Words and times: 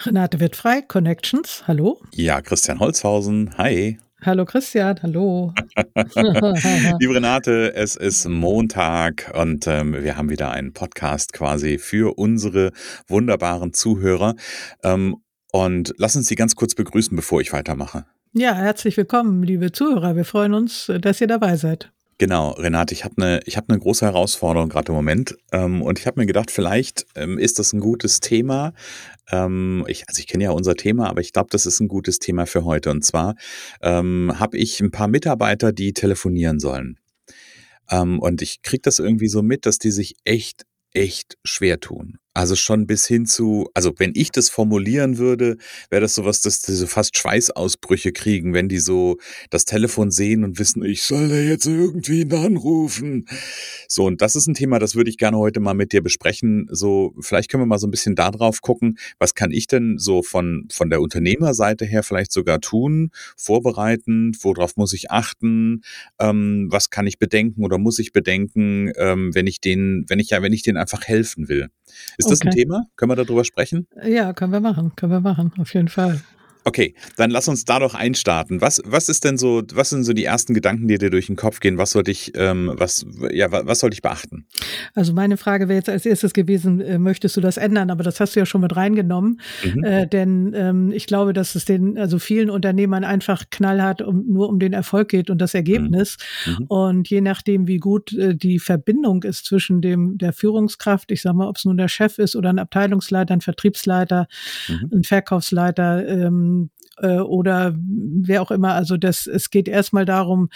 Renate 0.00 0.38
wird 0.38 0.54
frei, 0.54 0.80
Connections, 0.82 1.64
hallo. 1.66 2.00
Ja, 2.12 2.40
Christian 2.40 2.78
Holzhausen, 2.78 3.58
hi. 3.58 3.98
Hallo 4.22 4.44
Christian, 4.44 4.96
hallo. 5.02 5.52
Liebe 7.00 7.14
Renate, 7.16 7.74
es 7.74 7.96
ist 7.96 8.28
Montag 8.28 9.32
und 9.34 9.66
ähm, 9.66 9.96
wir 10.00 10.16
haben 10.16 10.30
wieder 10.30 10.52
einen 10.52 10.72
Podcast 10.72 11.32
quasi 11.32 11.78
für 11.78 12.16
unsere 12.16 12.70
wunderbaren 13.08 13.72
Zuhörer. 13.72 14.36
Ähm, 14.84 15.16
und 15.50 15.92
lass 15.98 16.14
uns 16.14 16.28
sie 16.28 16.36
ganz 16.36 16.54
kurz 16.54 16.76
begrüßen, 16.76 17.16
bevor 17.16 17.40
ich 17.40 17.52
weitermache. 17.52 18.04
Ja, 18.32 18.54
herzlich 18.54 18.96
willkommen, 18.96 19.42
liebe 19.42 19.72
Zuhörer. 19.72 20.14
Wir 20.14 20.24
freuen 20.24 20.54
uns, 20.54 20.92
dass 21.00 21.20
ihr 21.20 21.26
dabei 21.26 21.56
seid. 21.56 21.90
Genau, 22.18 22.50
Renate, 22.50 22.94
ich 22.94 23.04
habe 23.04 23.14
eine 23.18 23.40
hab 23.46 23.68
ne 23.68 23.78
große 23.78 24.04
Herausforderung 24.04 24.68
gerade 24.68 24.88
im 24.88 24.96
Moment 24.96 25.36
ähm, 25.52 25.82
und 25.82 26.00
ich 26.00 26.06
habe 26.08 26.20
mir 26.20 26.26
gedacht, 26.26 26.50
vielleicht 26.50 27.06
ähm, 27.14 27.38
ist 27.38 27.60
das 27.60 27.72
ein 27.72 27.78
gutes 27.78 28.18
Thema. 28.18 28.72
Ähm, 29.30 29.84
ich, 29.88 30.08
also 30.08 30.20
ich 30.20 30.26
kenne 30.26 30.44
ja 30.44 30.50
unser 30.50 30.74
Thema, 30.74 31.08
aber 31.08 31.20
ich 31.20 31.32
glaube, 31.32 31.48
das 31.50 31.66
ist 31.66 31.80
ein 31.80 31.88
gutes 31.88 32.18
Thema 32.18 32.46
für 32.46 32.64
heute. 32.64 32.90
Und 32.90 33.04
zwar 33.04 33.34
ähm, 33.82 34.32
habe 34.38 34.56
ich 34.58 34.80
ein 34.80 34.90
paar 34.90 35.08
Mitarbeiter, 35.08 35.72
die 35.72 35.92
telefonieren 35.92 36.60
sollen. 36.60 36.98
Ähm, 37.90 38.18
und 38.18 38.42
ich 38.42 38.62
kriege 38.62 38.82
das 38.82 38.98
irgendwie 38.98 39.28
so 39.28 39.42
mit, 39.42 39.66
dass 39.66 39.78
die 39.78 39.90
sich 39.90 40.16
echt, 40.24 40.64
echt 40.92 41.36
schwer 41.44 41.80
tun. 41.80 42.18
Also 42.38 42.54
schon 42.54 42.86
bis 42.86 43.04
hin 43.04 43.26
zu, 43.26 43.68
also 43.74 43.92
wenn 43.96 44.12
ich 44.14 44.30
das 44.30 44.48
formulieren 44.48 45.18
würde, 45.18 45.56
wäre 45.90 46.02
das 46.02 46.14
sowas, 46.14 46.40
dass 46.40 46.62
die 46.62 46.70
so 46.70 46.86
fast 46.86 47.18
Schweißausbrüche 47.18 48.12
kriegen, 48.12 48.54
wenn 48.54 48.68
die 48.68 48.78
so 48.78 49.18
das 49.50 49.64
Telefon 49.64 50.12
sehen 50.12 50.44
und 50.44 50.56
wissen, 50.60 50.84
ich 50.84 51.02
soll 51.02 51.30
da 51.30 51.34
jetzt 51.34 51.66
irgendwie 51.66 52.24
anrufen. 52.30 53.26
So, 53.88 54.04
und 54.04 54.22
das 54.22 54.36
ist 54.36 54.46
ein 54.46 54.54
Thema, 54.54 54.78
das 54.78 54.94
würde 54.94 55.10
ich 55.10 55.18
gerne 55.18 55.36
heute 55.36 55.58
mal 55.58 55.74
mit 55.74 55.92
dir 55.92 56.00
besprechen. 56.00 56.68
So, 56.70 57.12
vielleicht 57.18 57.50
können 57.50 57.64
wir 57.64 57.66
mal 57.66 57.80
so 57.80 57.88
ein 57.88 57.90
bisschen 57.90 58.14
da 58.14 58.30
drauf 58.30 58.60
gucken, 58.60 58.98
was 59.18 59.34
kann 59.34 59.50
ich 59.50 59.66
denn 59.66 59.98
so 59.98 60.22
von, 60.22 60.68
von 60.70 60.90
der 60.90 61.00
Unternehmerseite 61.00 61.86
her 61.86 62.04
vielleicht 62.04 62.30
sogar 62.30 62.60
tun, 62.60 63.10
vorbereiten, 63.36 64.30
worauf 64.42 64.76
muss 64.76 64.92
ich 64.92 65.10
achten, 65.10 65.82
ähm, 66.20 66.68
was 66.70 66.90
kann 66.90 67.08
ich 67.08 67.18
bedenken 67.18 67.64
oder 67.64 67.78
muss 67.78 67.98
ich 67.98 68.12
bedenken, 68.12 68.92
ähm, 68.96 69.34
wenn 69.34 69.48
ich 69.48 69.60
den, 69.60 70.04
wenn 70.06 70.20
ich 70.20 70.30
ja, 70.30 70.40
wenn 70.40 70.52
ich 70.52 70.62
denen 70.62 70.76
einfach 70.76 71.02
helfen 71.02 71.48
will. 71.48 71.68
Ist 72.16 72.30
ist 72.30 72.30
das 72.30 72.42
ein 72.42 72.50
Thema? 72.50 72.86
Können 72.96 73.12
wir 73.12 73.16
darüber 73.16 73.44
sprechen? 73.44 73.86
Ja, 74.04 74.32
können 74.32 74.52
wir 74.52 74.60
machen. 74.60 74.92
Können 74.96 75.12
wir 75.12 75.20
machen, 75.20 75.52
auf 75.58 75.72
jeden 75.74 75.88
Fall. 75.88 76.20
Okay, 76.68 76.92
dann 77.16 77.30
lass 77.30 77.48
uns 77.48 77.64
da 77.64 77.78
doch 77.78 77.94
einstarten. 77.94 78.60
Was, 78.60 78.82
was 78.84 79.08
ist 79.08 79.24
denn 79.24 79.38
so, 79.38 79.62
was 79.72 79.88
sind 79.88 80.04
so 80.04 80.12
die 80.12 80.26
ersten 80.26 80.52
Gedanken, 80.52 80.86
die 80.86 80.98
dir 80.98 81.08
durch 81.08 81.28
den 81.28 81.36
Kopf 81.36 81.60
gehen? 81.60 81.78
Was 81.78 81.92
sollte 81.92 82.10
ich, 82.10 82.32
ähm, 82.34 82.74
was, 82.76 83.06
ja, 83.30 83.50
was 83.50 83.80
sollte 83.80 83.94
ich 83.94 84.02
beachten? 84.02 84.46
Also 84.94 85.14
meine 85.14 85.38
Frage 85.38 85.68
wäre 85.68 85.78
jetzt 85.78 85.88
als 85.88 86.04
erstes 86.04 86.34
gewesen, 86.34 86.82
äh, 86.82 86.98
möchtest 86.98 87.38
du 87.38 87.40
das 87.40 87.56
ändern? 87.56 87.90
Aber 87.90 88.02
das 88.02 88.20
hast 88.20 88.36
du 88.36 88.40
ja 88.40 88.44
schon 88.44 88.60
mit 88.60 88.76
reingenommen. 88.76 89.40
Mhm. 89.64 89.82
Äh, 89.82 90.06
denn 90.08 90.52
ähm, 90.54 90.92
ich 90.92 91.06
glaube, 91.06 91.32
dass 91.32 91.54
es 91.54 91.64
den, 91.64 91.96
also 91.96 92.18
vielen 92.18 92.50
Unternehmern 92.50 93.02
einfach 93.02 93.44
knallhart 93.50 94.02
um, 94.02 94.26
nur 94.26 94.50
um 94.50 94.58
den 94.58 94.74
Erfolg 94.74 95.08
geht 95.08 95.30
und 95.30 95.38
das 95.38 95.54
Ergebnis. 95.54 96.18
Mhm. 96.44 96.52
mhm. 96.52 96.66
Und 96.66 97.08
je 97.08 97.22
nachdem, 97.22 97.66
wie 97.66 97.78
gut 97.78 98.12
äh, 98.12 98.36
die 98.36 98.58
Verbindung 98.58 99.22
ist 99.22 99.46
zwischen 99.46 99.80
dem, 99.80 100.18
der 100.18 100.34
Führungskraft, 100.34 101.10
ich 101.12 101.22
sag 101.22 101.32
mal, 101.32 101.48
ob 101.48 101.56
es 101.56 101.64
nun 101.64 101.78
der 101.78 101.88
Chef 101.88 102.18
ist 102.18 102.36
oder 102.36 102.50
ein 102.50 102.58
Abteilungsleiter, 102.58 103.32
ein 103.32 103.40
Vertriebsleiter, 103.40 104.28
mhm. 104.68 104.98
ein 104.98 105.04
Verkaufsleiter, 105.04 106.06
ähm, 106.06 106.57
äh, 107.00 107.18
oder 107.18 107.74
wer 107.76 108.42
auch 108.42 108.50
immer. 108.50 108.74
Also 108.74 108.96
das, 108.96 109.26
es 109.26 109.50
geht 109.50 109.68
erstmal 109.68 110.04
darum, 110.04 110.48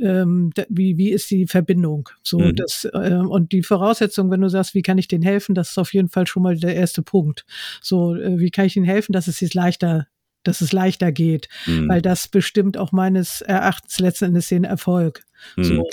ähm, 0.00 0.50
wie, 0.68 0.96
wie 0.98 1.10
ist 1.10 1.30
die 1.30 1.46
Verbindung? 1.46 2.08
So, 2.22 2.38
mhm. 2.38 2.56
das, 2.56 2.88
äh, 2.92 3.14
und 3.14 3.52
die 3.52 3.62
Voraussetzung, 3.62 4.30
wenn 4.30 4.40
du 4.40 4.48
sagst, 4.48 4.74
wie 4.74 4.82
kann 4.82 4.98
ich 4.98 5.08
denen 5.08 5.22
helfen, 5.22 5.54
das 5.54 5.70
ist 5.70 5.78
auf 5.78 5.92
jeden 5.92 6.08
Fall 6.08 6.26
schon 6.26 6.42
mal 6.42 6.56
der 6.56 6.74
erste 6.74 7.02
Punkt. 7.02 7.44
So, 7.80 8.14
äh, 8.14 8.38
wie 8.38 8.50
kann 8.50 8.66
ich 8.66 8.76
ihnen 8.76 8.86
helfen, 8.86 9.12
dass 9.12 9.28
es 9.28 9.40
jetzt 9.40 9.54
leichter 9.54 10.06
dass 10.44 10.60
es 10.60 10.72
leichter 10.72 11.12
geht, 11.12 11.48
mhm. 11.66 11.88
weil 11.88 12.02
das 12.02 12.26
bestimmt 12.26 12.76
auch 12.76 12.90
meines 12.90 13.42
Erachtens 13.42 14.00
letzten 14.00 14.24
Endes 14.26 14.48
den 14.48 14.64
Erfolg. 14.64 15.22
Mhm. 15.56 15.64
So. 15.64 15.88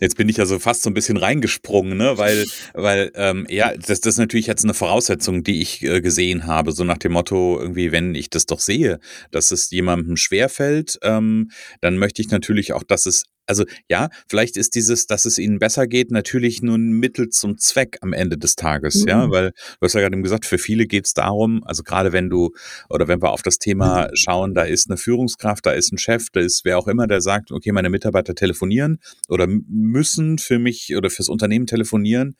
Jetzt 0.00 0.16
bin 0.16 0.30
ich 0.30 0.38
ja 0.38 0.46
so 0.46 0.58
fast 0.58 0.82
so 0.82 0.88
ein 0.88 0.94
bisschen 0.94 1.18
reingesprungen, 1.18 1.98
ne? 1.98 2.16
weil, 2.16 2.46
weil 2.72 3.12
ähm, 3.14 3.46
ja, 3.50 3.74
das, 3.76 4.00
das 4.00 4.14
ist 4.14 4.18
natürlich 4.18 4.46
jetzt 4.46 4.64
eine 4.64 4.72
Voraussetzung, 4.72 5.44
die 5.44 5.60
ich 5.60 5.82
äh, 5.82 6.00
gesehen 6.00 6.46
habe, 6.46 6.72
so 6.72 6.84
nach 6.84 6.96
dem 6.96 7.12
Motto, 7.12 7.60
irgendwie, 7.60 7.92
wenn 7.92 8.14
ich 8.14 8.30
das 8.30 8.46
doch 8.46 8.60
sehe, 8.60 8.98
dass 9.30 9.50
es 9.50 9.70
jemandem 9.70 10.16
schwerfällt, 10.16 10.98
ähm, 11.02 11.50
dann 11.82 11.98
möchte 11.98 12.22
ich 12.22 12.30
natürlich 12.30 12.72
auch, 12.72 12.82
dass 12.82 13.04
es 13.04 13.24
also 13.50 13.64
ja, 13.88 14.10
vielleicht 14.28 14.56
ist 14.56 14.76
dieses, 14.76 15.06
dass 15.06 15.24
es 15.24 15.36
ihnen 15.36 15.58
besser 15.58 15.88
geht, 15.88 16.12
natürlich 16.12 16.62
nur 16.62 16.78
ein 16.78 16.92
Mittel 16.92 17.30
zum 17.30 17.58
Zweck 17.58 17.98
am 18.00 18.12
Ende 18.12 18.38
des 18.38 18.54
Tages, 18.54 19.02
mhm. 19.02 19.08
ja, 19.08 19.30
weil 19.30 19.50
du 19.50 19.84
hast 19.84 19.94
ja 19.94 20.00
gerade 20.00 20.22
gesagt, 20.22 20.46
für 20.46 20.56
viele 20.56 20.86
geht 20.86 21.06
es 21.06 21.14
darum, 21.14 21.64
also 21.64 21.82
gerade 21.82 22.12
wenn 22.12 22.30
du 22.30 22.52
oder 22.88 23.08
wenn 23.08 23.20
wir 23.20 23.32
auf 23.32 23.42
das 23.42 23.58
Thema 23.58 24.06
mhm. 24.06 24.14
schauen, 24.14 24.54
da 24.54 24.62
ist 24.62 24.88
eine 24.88 24.96
Führungskraft, 24.96 25.66
da 25.66 25.72
ist 25.72 25.92
ein 25.92 25.98
Chef, 25.98 26.26
da 26.32 26.38
ist 26.38 26.64
wer 26.64 26.78
auch 26.78 26.86
immer, 26.86 27.08
der 27.08 27.20
sagt, 27.20 27.50
okay, 27.50 27.72
meine 27.72 27.90
Mitarbeiter 27.90 28.36
telefonieren 28.36 28.79
oder 29.28 29.46
müssen 29.46 30.38
für 30.38 30.58
mich 30.58 30.94
oder 30.96 31.10
fürs 31.10 31.28
Unternehmen 31.28 31.66
telefonieren, 31.66 32.36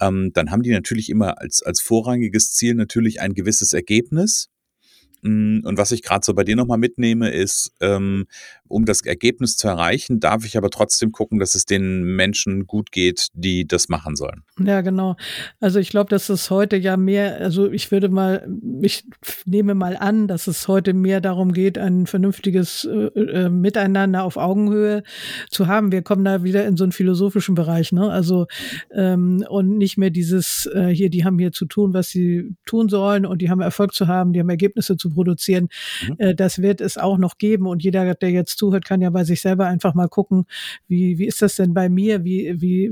ähm, 0.00 0.32
dann 0.32 0.50
haben 0.50 0.62
die 0.62 0.70
natürlich 0.70 1.10
immer 1.10 1.40
als, 1.40 1.62
als 1.62 1.80
vorrangiges 1.80 2.52
Ziel 2.52 2.74
natürlich 2.74 3.20
ein 3.20 3.34
gewisses 3.34 3.72
Ergebnis. 3.72 4.50
Mm, 5.22 5.60
und 5.64 5.78
was 5.78 5.90
ich 5.90 6.02
gerade 6.02 6.24
so 6.24 6.34
bei 6.34 6.44
dir 6.44 6.56
nochmal 6.56 6.78
mitnehme, 6.78 7.30
ist, 7.30 7.72
ähm, 7.80 8.26
um 8.68 8.84
das 8.84 9.02
Ergebnis 9.02 9.56
zu 9.56 9.68
erreichen, 9.68 10.20
darf 10.20 10.44
ich 10.44 10.56
aber 10.56 10.70
trotzdem 10.70 11.12
gucken, 11.12 11.38
dass 11.38 11.54
es 11.54 11.64
den 11.64 12.02
Menschen 12.02 12.66
gut 12.66 12.92
geht, 12.92 13.28
die 13.34 13.66
das 13.66 13.88
machen 13.88 14.16
sollen. 14.16 14.42
Ja, 14.58 14.80
genau. 14.80 15.16
Also 15.60 15.78
ich 15.78 15.90
glaube, 15.90 16.10
dass 16.10 16.28
es 16.28 16.50
heute 16.50 16.76
ja 16.76 16.96
mehr, 16.96 17.38
also 17.38 17.70
ich 17.70 17.90
würde 17.90 18.08
mal, 18.08 18.48
ich 18.82 19.04
nehme 19.44 19.74
mal 19.74 19.96
an, 19.96 20.28
dass 20.28 20.46
es 20.46 20.68
heute 20.68 20.94
mehr 20.94 21.20
darum 21.20 21.52
geht, 21.52 21.78
ein 21.78 22.06
vernünftiges 22.06 22.84
äh, 22.84 23.20
äh, 23.20 23.48
Miteinander 23.48 24.24
auf 24.24 24.36
Augenhöhe 24.36 25.02
zu 25.50 25.66
haben. 25.66 25.92
Wir 25.92 26.02
kommen 26.02 26.24
da 26.24 26.42
wieder 26.42 26.66
in 26.66 26.76
so 26.76 26.84
einen 26.84 26.92
philosophischen 26.92 27.54
Bereich, 27.54 27.92
ne? 27.92 28.10
Also 28.10 28.46
ähm, 28.92 29.44
und 29.48 29.78
nicht 29.78 29.96
mehr 29.96 30.10
dieses 30.10 30.68
äh, 30.74 30.88
hier, 30.88 31.10
die 31.10 31.24
haben 31.24 31.38
hier 31.38 31.52
zu 31.52 31.66
tun, 31.66 31.94
was 31.94 32.08
sie 32.08 32.54
tun 32.64 32.88
sollen 32.88 33.26
und 33.26 33.42
die 33.42 33.50
haben 33.50 33.60
Erfolg 33.60 33.92
zu 33.94 34.08
haben, 34.08 34.32
die 34.32 34.40
haben 34.40 34.50
Ergebnisse 34.50 34.96
zu 34.96 35.05
produzieren. 35.10 35.68
Mhm. 36.06 36.14
Äh, 36.18 36.34
das 36.34 36.60
wird 36.62 36.80
es 36.80 36.98
auch 36.98 37.18
noch 37.18 37.38
geben 37.38 37.66
und 37.66 37.82
jeder, 37.82 38.14
der 38.14 38.30
jetzt 38.30 38.58
zuhört, 38.58 38.84
kann 38.84 39.00
ja 39.00 39.10
bei 39.10 39.24
sich 39.24 39.40
selber 39.40 39.66
einfach 39.66 39.94
mal 39.94 40.08
gucken, 40.08 40.46
wie, 40.88 41.18
wie 41.18 41.26
ist 41.26 41.42
das 41.42 41.56
denn 41.56 41.74
bei 41.74 41.88
mir? 41.88 42.24
Wie, 42.24 42.60
wie, 42.60 42.90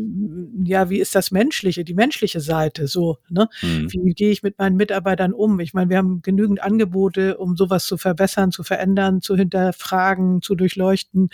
ja, 0.65 0.91
wie 0.91 0.99
ist 0.99 1.15
das 1.15 1.31
Menschliche, 1.31 1.85
die 1.85 1.95
menschliche 1.95 2.41
Seite 2.41 2.87
so, 2.87 3.19
ne? 3.29 3.49
Mhm. 3.63 3.93
Wie 3.93 4.15
gehe 4.15 4.31
ich 4.31 4.43
mit 4.43 4.59
meinen 4.59 4.77
Mitarbeitern 4.77 5.33
um? 5.33 5.61
Ich 5.61 5.75
meine, 5.75 5.91
wir 5.91 5.99
haben 5.99 6.23
genügend 6.23 6.63
Angebote, 6.63 7.37
um 7.39 7.57
sowas 7.57 7.87
zu 7.87 7.97
verbessern, 7.97 8.53
zu 8.53 8.63
verändern, 8.63 9.21
zu 9.21 9.37
hinterfragen, 9.37 10.43
zu 10.43 10.55
durchleuchten. 10.55 11.29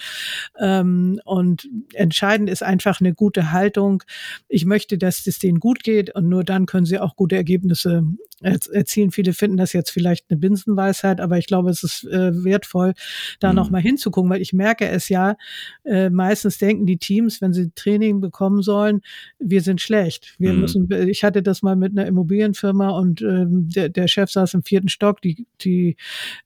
Ähm, 0.58 1.20
und 1.24 1.68
entscheidend 1.94 2.50
ist 2.50 2.62
einfach 2.62 3.00
eine 3.00 3.14
gute 3.14 3.52
Haltung. 3.52 4.02
Ich 4.48 4.64
möchte, 4.64 4.98
dass 4.98 5.26
es 5.26 5.38
denen 5.38 5.60
gut 5.60 5.82
geht 5.82 6.14
und 6.14 6.28
nur 6.28 6.44
dann 6.44 6.66
können 6.66 6.86
sie 6.86 6.98
auch 6.98 7.16
gute 7.16 7.36
Ergebnisse 7.36 8.04
erzielen. 8.42 9.10
Viele 9.10 9.32
finden 9.32 9.56
das 9.56 9.72
jetzt 9.72 9.90
vielleicht 9.90 10.30
eine 10.30 10.38
Binsen 10.38 10.69
Binsenweisheit, 10.70 11.20
aber 11.20 11.38
ich 11.38 11.46
glaube, 11.46 11.70
es 11.70 11.82
ist 11.82 12.04
äh, 12.04 12.44
wertvoll, 12.44 12.94
da 13.40 13.50
mhm. 13.50 13.56
nochmal 13.56 13.82
hinzugucken, 13.82 14.30
weil 14.30 14.40
ich 14.40 14.52
merke 14.52 14.88
es 14.88 15.08
ja, 15.08 15.36
äh, 15.84 16.10
meistens 16.10 16.58
denken 16.58 16.86
die 16.86 16.98
Teams, 16.98 17.40
wenn 17.40 17.52
sie 17.52 17.70
Training 17.74 18.20
bekommen 18.20 18.62
sollen, 18.62 19.00
wir 19.38 19.60
sind 19.60 19.80
schlecht. 19.80 20.34
Wir 20.38 20.52
mhm. 20.52 20.60
müssen, 20.60 20.92
ich 21.08 21.24
hatte 21.24 21.42
das 21.42 21.62
mal 21.62 21.76
mit 21.76 21.96
einer 21.96 22.06
Immobilienfirma 22.06 22.90
und 22.90 23.22
ähm, 23.22 23.68
der, 23.68 23.88
der 23.88 24.08
Chef 24.08 24.30
saß 24.30 24.54
im 24.54 24.62
vierten 24.62 24.88
Stock, 24.88 25.20
die, 25.22 25.46
die 25.60 25.96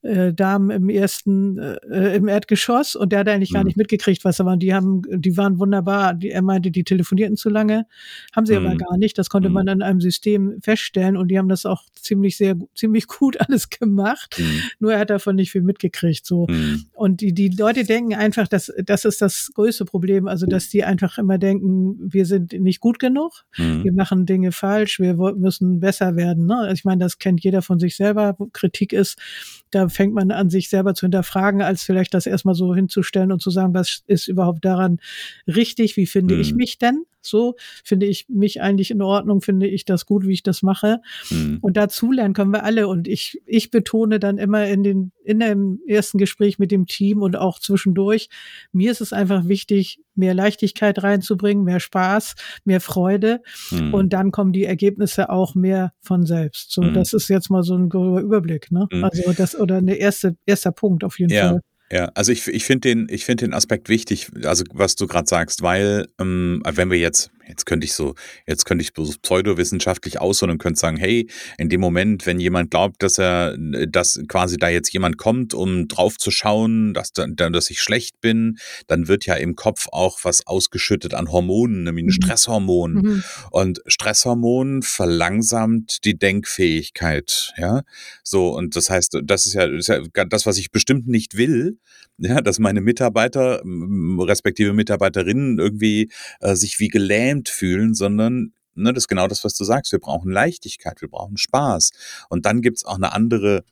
äh, 0.02 0.32
Damen 0.32 0.70
im 0.70 0.88
ersten, 0.88 1.58
äh, 1.58 2.16
im 2.16 2.28
Erdgeschoss 2.28 2.96
und 2.96 3.12
der 3.12 3.20
hat 3.20 3.28
eigentlich 3.28 3.50
mhm. 3.50 3.54
gar 3.54 3.64
nicht 3.64 3.76
mitgekriegt, 3.76 4.24
was 4.24 4.36
da 4.36 4.44
war. 4.44 4.56
Die 4.56 4.74
haben, 4.74 5.02
die 5.10 5.36
waren 5.36 5.58
wunderbar. 5.58 6.14
Die, 6.14 6.30
er 6.30 6.42
meinte, 6.42 6.70
die 6.70 6.84
telefonierten 6.84 7.36
zu 7.36 7.48
lange, 7.48 7.86
haben 8.34 8.46
sie 8.46 8.56
aber 8.56 8.74
mhm. 8.74 8.78
gar 8.78 8.96
nicht. 8.96 9.18
Das 9.18 9.28
konnte 9.28 9.48
man 9.48 9.68
an 9.68 9.82
einem 9.82 10.00
System 10.00 10.58
feststellen 10.62 11.16
und 11.16 11.28
die 11.28 11.38
haben 11.38 11.48
das 11.48 11.66
auch 11.66 11.84
ziemlich 11.94 12.36
sehr, 12.36 12.56
ziemlich 12.74 13.06
gut 13.18 13.40
alles 13.40 13.68
gemacht. 13.70 14.13
Mhm. 14.38 14.60
Nur 14.78 14.92
er 14.94 15.00
hat 15.00 15.10
davon 15.10 15.36
nicht 15.36 15.50
viel 15.50 15.62
mitgekriegt. 15.62 16.24
So. 16.26 16.46
Mhm. 16.48 16.86
Und 16.92 17.20
die, 17.20 17.32
die 17.32 17.48
Leute 17.48 17.84
denken 17.84 18.14
einfach, 18.14 18.48
dass 18.48 18.72
das 18.84 19.04
ist 19.04 19.22
das 19.22 19.50
größte 19.54 19.84
Problem. 19.84 20.28
Also, 20.28 20.46
dass 20.46 20.68
die 20.68 20.84
einfach 20.84 21.18
immer 21.18 21.38
denken, 21.38 21.96
wir 22.00 22.26
sind 22.26 22.52
nicht 22.52 22.80
gut 22.80 22.98
genug, 22.98 23.44
mhm. 23.56 23.84
wir 23.84 23.92
machen 23.92 24.26
Dinge 24.26 24.52
falsch, 24.52 25.00
wir 25.00 25.14
müssen 25.14 25.80
besser 25.80 26.16
werden. 26.16 26.46
Ne? 26.46 26.70
Ich 26.72 26.84
meine, 26.84 27.04
das 27.04 27.18
kennt 27.18 27.42
jeder 27.42 27.62
von 27.62 27.78
sich 27.78 27.96
selber. 27.96 28.36
Kritik 28.52 28.92
ist, 28.92 29.18
da 29.70 29.88
fängt 29.88 30.14
man 30.14 30.30
an, 30.30 30.50
sich 30.50 30.68
selber 30.68 30.94
zu 30.94 31.06
hinterfragen, 31.06 31.62
als 31.62 31.82
vielleicht 31.82 32.14
das 32.14 32.26
erstmal 32.26 32.54
so 32.54 32.74
hinzustellen 32.74 33.32
und 33.32 33.40
zu 33.40 33.50
sagen, 33.50 33.74
was 33.74 34.02
ist 34.06 34.28
überhaupt 34.28 34.64
daran 34.64 34.98
richtig, 35.46 35.96
wie 35.96 36.06
finde 36.06 36.34
ich 36.36 36.52
mhm. 36.52 36.58
mich 36.58 36.78
denn? 36.78 37.04
So 37.26 37.54
finde 37.84 38.06
ich 38.06 38.26
mich 38.28 38.60
eigentlich 38.60 38.90
in 38.90 39.02
Ordnung, 39.02 39.40
finde 39.40 39.66
ich 39.66 39.84
das 39.84 40.06
gut, 40.06 40.26
wie 40.26 40.32
ich 40.32 40.42
das 40.42 40.62
mache. 40.62 41.00
Mhm. 41.30 41.58
Und 41.60 41.76
dazu 41.76 42.12
lernen 42.12 42.34
können 42.34 42.52
wir 42.52 42.64
alle. 42.64 42.88
Und 42.88 43.08
ich, 43.08 43.40
ich 43.46 43.70
betone 43.70 44.18
dann 44.18 44.38
immer 44.38 44.66
in 44.66 44.82
den, 44.82 45.12
in 45.24 45.40
dem 45.40 45.80
ersten 45.86 46.18
Gespräch 46.18 46.58
mit 46.58 46.70
dem 46.70 46.86
Team 46.86 47.22
und 47.22 47.36
auch 47.36 47.58
zwischendurch, 47.58 48.28
mir 48.72 48.90
ist 48.90 49.00
es 49.00 49.12
einfach 49.12 49.48
wichtig, 49.48 50.00
mehr 50.14 50.34
Leichtigkeit 50.34 51.02
reinzubringen, 51.02 51.64
mehr 51.64 51.80
Spaß, 51.80 52.34
mehr 52.64 52.80
Freude. 52.80 53.40
Mhm. 53.70 53.94
Und 53.94 54.12
dann 54.12 54.30
kommen 54.30 54.52
die 54.52 54.64
Ergebnisse 54.64 55.30
auch 55.30 55.54
mehr 55.54 55.92
von 56.00 56.24
selbst. 56.24 56.72
So, 56.72 56.82
mhm. 56.82 56.94
das 56.94 57.12
ist 57.12 57.28
jetzt 57.28 57.50
mal 57.50 57.62
so 57.62 57.76
ein 57.76 57.90
Überblick, 57.90 58.70
ne? 58.70 58.86
Mhm. 58.90 59.04
Also 59.04 59.32
das, 59.32 59.58
oder 59.58 59.78
eine 59.78 59.94
erste, 59.94 60.36
erster 60.46 60.72
Punkt 60.72 61.04
auf 61.04 61.18
jeden 61.18 61.32
ja. 61.32 61.48
Fall. 61.48 61.60
Ja, 61.94 62.10
also 62.16 62.32
ich, 62.32 62.48
ich 62.48 62.64
finde 62.64 62.88
den, 62.88 63.06
ich 63.08 63.24
finde 63.24 63.44
den 63.44 63.54
Aspekt 63.54 63.88
wichtig, 63.88 64.28
also 64.42 64.64
was 64.72 64.96
du 64.96 65.06
gerade 65.06 65.28
sagst, 65.28 65.62
weil 65.62 66.08
ähm, 66.18 66.60
wenn 66.68 66.90
wir 66.90 66.98
jetzt 66.98 67.30
jetzt 67.48 67.66
könnte 67.66 67.84
ich 67.84 67.92
so, 67.92 68.14
jetzt 68.46 68.64
könnte 68.64 68.82
ich 68.82 68.92
pseudowissenschaftlich 68.92 70.20
ausholen 70.20 70.52
und 70.52 70.58
könnte 70.58 70.80
sagen, 70.80 70.96
hey, 70.96 71.28
in 71.58 71.68
dem 71.68 71.80
Moment, 71.80 72.26
wenn 72.26 72.40
jemand 72.40 72.70
glaubt, 72.70 73.02
dass 73.02 73.18
er, 73.18 73.56
dass 73.58 74.20
quasi 74.28 74.56
da 74.56 74.68
jetzt 74.68 74.92
jemand 74.92 75.18
kommt, 75.18 75.54
um 75.54 75.88
drauf 75.88 76.16
zu 76.18 76.30
schauen, 76.30 76.94
dass, 76.94 77.12
dass 77.12 77.70
ich 77.70 77.80
schlecht 77.80 78.20
bin, 78.20 78.58
dann 78.86 79.08
wird 79.08 79.26
ja 79.26 79.34
im 79.34 79.56
Kopf 79.56 79.86
auch 79.92 80.20
was 80.22 80.46
ausgeschüttet 80.46 81.14
an 81.14 81.30
Hormonen, 81.30 81.84
nämlich 81.84 82.04
ein 82.04 82.06
mhm. 82.06 82.22
Stresshormon. 82.22 82.92
Mhm. 82.92 83.24
Und 83.50 83.80
Stresshormon 83.86 84.82
verlangsamt 84.82 86.04
die 86.04 86.18
Denkfähigkeit, 86.18 87.52
ja. 87.56 87.82
So, 88.22 88.54
und 88.54 88.76
das 88.76 88.90
heißt, 88.90 89.18
das 89.24 89.46
ist 89.46 89.54
ja, 89.54 89.66
das, 89.66 89.88
ist 89.88 89.88
ja 89.88 90.24
das 90.24 90.46
was 90.46 90.58
ich 90.58 90.70
bestimmt 90.70 91.08
nicht 91.08 91.36
will, 91.36 91.78
ja, 92.18 92.40
dass 92.40 92.58
meine 92.58 92.80
Mitarbeiter, 92.80 93.62
respektive 93.64 94.72
Mitarbeiterinnen 94.72 95.58
irgendwie 95.58 96.10
äh, 96.40 96.54
sich 96.54 96.78
wie 96.78 96.88
gelähmt 96.88 97.33
fühlen, 97.42 97.94
sondern 97.94 98.52
ne, 98.74 98.92
das 98.92 99.04
ist 99.04 99.08
genau 99.08 99.28
das, 99.28 99.44
was 99.44 99.54
du 99.54 99.64
sagst. 99.64 99.92
Wir 99.92 99.98
brauchen 99.98 100.30
Leichtigkeit, 100.30 101.00
wir 101.00 101.08
brauchen 101.08 101.36
Spaß. 101.36 101.90
Und 102.28 102.46
dann 102.46 102.62
gibt's 102.62 102.84
auch 102.84 102.96
eine 102.96 103.12
andere 103.12 103.64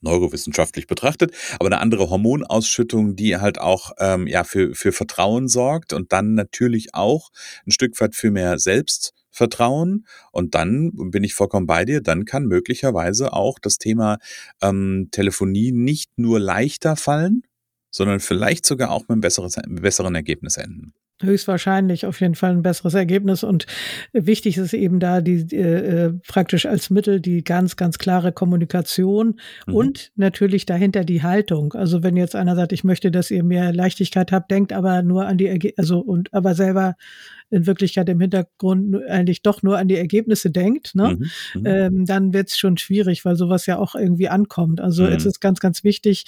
neurowissenschaftlich 0.00 0.86
betrachtet, 0.86 1.32
aber 1.58 1.66
eine 1.66 1.80
andere 1.80 2.08
Hormonausschüttung, 2.08 3.16
die 3.16 3.36
halt 3.36 3.60
auch 3.60 3.90
ähm, 3.98 4.26
ja 4.28 4.44
für 4.44 4.74
für 4.74 4.92
Vertrauen 4.92 5.48
sorgt 5.48 5.92
und 5.92 6.12
dann 6.12 6.34
natürlich 6.34 6.94
auch 6.94 7.30
ein 7.66 7.72
Stück 7.72 8.00
weit 8.00 8.14
für 8.14 8.30
mehr 8.30 8.58
Selbstvertrauen. 8.60 10.06
Und 10.30 10.54
dann 10.54 10.92
bin 10.94 11.24
ich 11.24 11.34
vollkommen 11.34 11.66
bei 11.66 11.84
dir. 11.84 12.00
Dann 12.00 12.24
kann 12.26 12.46
möglicherweise 12.46 13.32
auch 13.32 13.58
das 13.58 13.78
Thema 13.78 14.18
ähm, 14.62 15.08
Telefonie 15.10 15.72
nicht 15.72 16.16
nur 16.16 16.38
leichter 16.38 16.94
fallen, 16.94 17.42
sondern 17.90 18.20
vielleicht 18.20 18.66
sogar 18.66 18.90
auch 18.90 19.02
mit 19.02 19.10
einem 19.10 19.20
besseren, 19.20 19.50
besseren 19.80 20.14
Ergebnis 20.14 20.58
enden. 20.58 20.94
Höchstwahrscheinlich 21.22 22.06
auf 22.06 22.20
jeden 22.20 22.34
Fall 22.34 22.52
ein 22.52 22.62
besseres 22.62 22.94
Ergebnis. 22.94 23.42
Und 23.42 23.66
wichtig 24.12 24.56
ist 24.56 24.72
eben 24.72 25.00
da 25.00 25.20
die 25.20 25.46
äh, 25.54 26.06
äh, 26.06 26.12
praktisch 26.26 26.66
als 26.66 26.90
Mittel 26.90 27.20
die 27.20 27.42
ganz, 27.42 27.76
ganz 27.76 27.98
klare 27.98 28.32
Kommunikation 28.32 29.40
mhm. 29.66 29.74
und 29.74 30.12
natürlich 30.16 30.66
dahinter 30.66 31.04
die 31.04 31.22
Haltung. 31.22 31.72
Also 31.72 32.02
wenn 32.02 32.16
jetzt 32.16 32.36
einer 32.36 32.56
sagt, 32.56 32.72
ich 32.72 32.84
möchte, 32.84 33.10
dass 33.10 33.30
ihr 33.30 33.42
mehr 33.42 33.72
Leichtigkeit 33.72 34.32
habt, 34.32 34.50
denkt 34.50 34.72
aber 34.72 35.02
nur 35.02 35.26
an 35.26 35.38
die 35.38 35.74
also 35.76 35.98
und 35.98 36.32
aber 36.32 36.54
selber 36.54 36.94
in 37.50 37.66
Wirklichkeit 37.66 38.08
im 38.08 38.20
Hintergrund 38.20 38.96
eigentlich 39.08 39.42
doch 39.42 39.62
nur 39.62 39.78
an 39.78 39.88
die 39.88 39.96
Ergebnisse 39.96 40.50
denkt, 40.50 40.94
ne? 40.94 41.16
Mhm, 41.18 41.60
mhm. 41.60 41.66
ähm, 41.66 42.06
dann 42.06 42.32
wird 42.32 42.48
es 42.48 42.58
schon 42.58 42.76
schwierig, 42.76 43.24
weil 43.24 43.36
sowas 43.36 43.66
ja 43.66 43.78
auch 43.78 43.94
irgendwie 43.94 44.28
ankommt. 44.28 44.80
Also 44.80 45.04
mhm. 45.04 45.12
es 45.12 45.24
ist 45.24 45.40
ganz, 45.40 45.60
ganz 45.60 45.82
wichtig. 45.82 46.26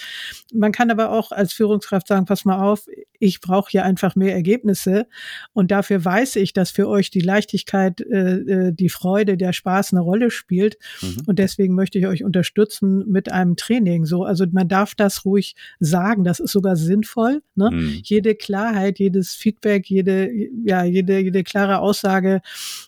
Man 0.54 0.72
kann 0.72 0.90
aber 0.90 1.10
auch 1.12 1.30
als 1.32 1.52
Führungskraft 1.52 2.08
sagen, 2.08 2.24
pass 2.24 2.44
mal 2.44 2.62
auf, 2.62 2.86
ich 3.18 3.40
brauche 3.40 3.70
hier 3.70 3.84
einfach 3.84 4.16
mehr 4.16 4.34
Ergebnisse 4.34 5.06
und 5.52 5.70
dafür 5.70 6.02
weiß 6.02 6.36
ich, 6.36 6.54
dass 6.54 6.70
für 6.70 6.88
euch 6.88 7.10
die 7.10 7.20
Leichtigkeit, 7.20 8.00
äh, 8.00 8.68
äh 8.68 8.72
die 8.72 8.88
Freude, 8.88 9.36
der 9.36 9.52
Spaß 9.52 9.92
eine 9.92 10.00
Rolle 10.00 10.30
spielt 10.30 10.78
mhm. 11.02 11.22
und 11.26 11.38
deswegen 11.38 11.74
möchte 11.74 11.98
ich 11.98 12.06
euch 12.06 12.24
unterstützen 12.24 13.04
mit 13.06 13.30
einem 13.30 13.56
Training. 13.56 14.06
So, 14.06 14.24
also 14.24 14.46
man 14.52 14.68
darf 14.68 14.94
das 14.94 15.26
ruhig 15.26 15.54
sagen, 15.80 16.24
das 16.24 16.40
ist 16.40 16.52
sogar 16.52 16.76
sinnvoll. 16.76 17.42
Ne? 17.56 17.70
Mhm. 17.70 18.00
Jede 18.04 18.34
Klarheit, 18.34 18.98
jedes 18.98 19.34
Feedback, 19.34 19.90
jede, 19.90 20.30
ja, 20.64 20.84
jede 20.84 21.09
jede, 21.10 21.24
jede 21.24 21.44
klare 21.44 21.80
Aussage 21.80 22.40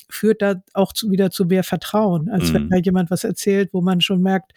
führt 0.08 0.42
da 0.42 0.62
auch 0.74 0.92
zu, 0.92 1.10
wieder 1.10 1.30
zu 1.30 1.46
mehr 1.46 1.64
Vertrauen, 1.64 2.28
als 2.28 2.50
mhm. 2.50 2.54
wenn 2.54 2.70
da 2.70 2.76
jemand 2.76 3.10
was 3.10 3.24
erzählt, 3.24 3.70
wo 3.72 3.80
man 3.80 4.00
schon 4.00 4.22
merkt, 4.22 4.52